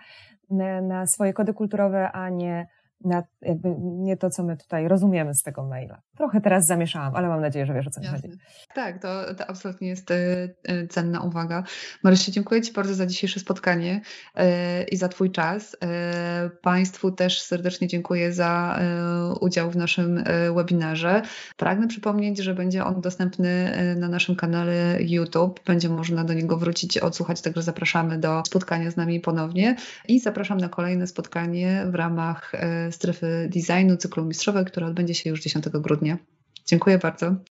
[0.82, 2.66] na swoje kody kulturowe, a nie
[3.04, 6.00] na jakby nie to, co my tutaj rozumiemy z tego maila.
[6.16, 8.28] Trochę teraz zamieszałam, ale mam nadzieję, że wiesz o co mi chodzi.
[8.74, 10.16] Tak, to, to absolutnie jest e,
[10.64, 11.62] e, cenna uwaga.
[12.02, 14.00] Marysiu, dziękuję Ci bardzo za dzisiejsze spotkanie
[14.34, 15.76] e, i za Twój czas.
[16.62, 18.80] Państwu też serdecznie dziękuję za
[19.40, 20.24] udział w naszym
[20.54, 21.22] webinarze.
[21.56, 25.60] Pragnę przypomnieć, że będzie on dostępny na naszym kanale YouTube.
[25.66, 29.76] Będzie można do niego wrócić, odsłuchać, także zapraszamy do spotkania z nami ponownie
[30.08, 32.52] i zapraszam na kolejne spotkanie w ramach
[32.94, 36.18] strefy designu cyklu mistrzowe, które odbędzie się już 10 grudnia.
[36.66, 37.36] Dziękuję bardzo.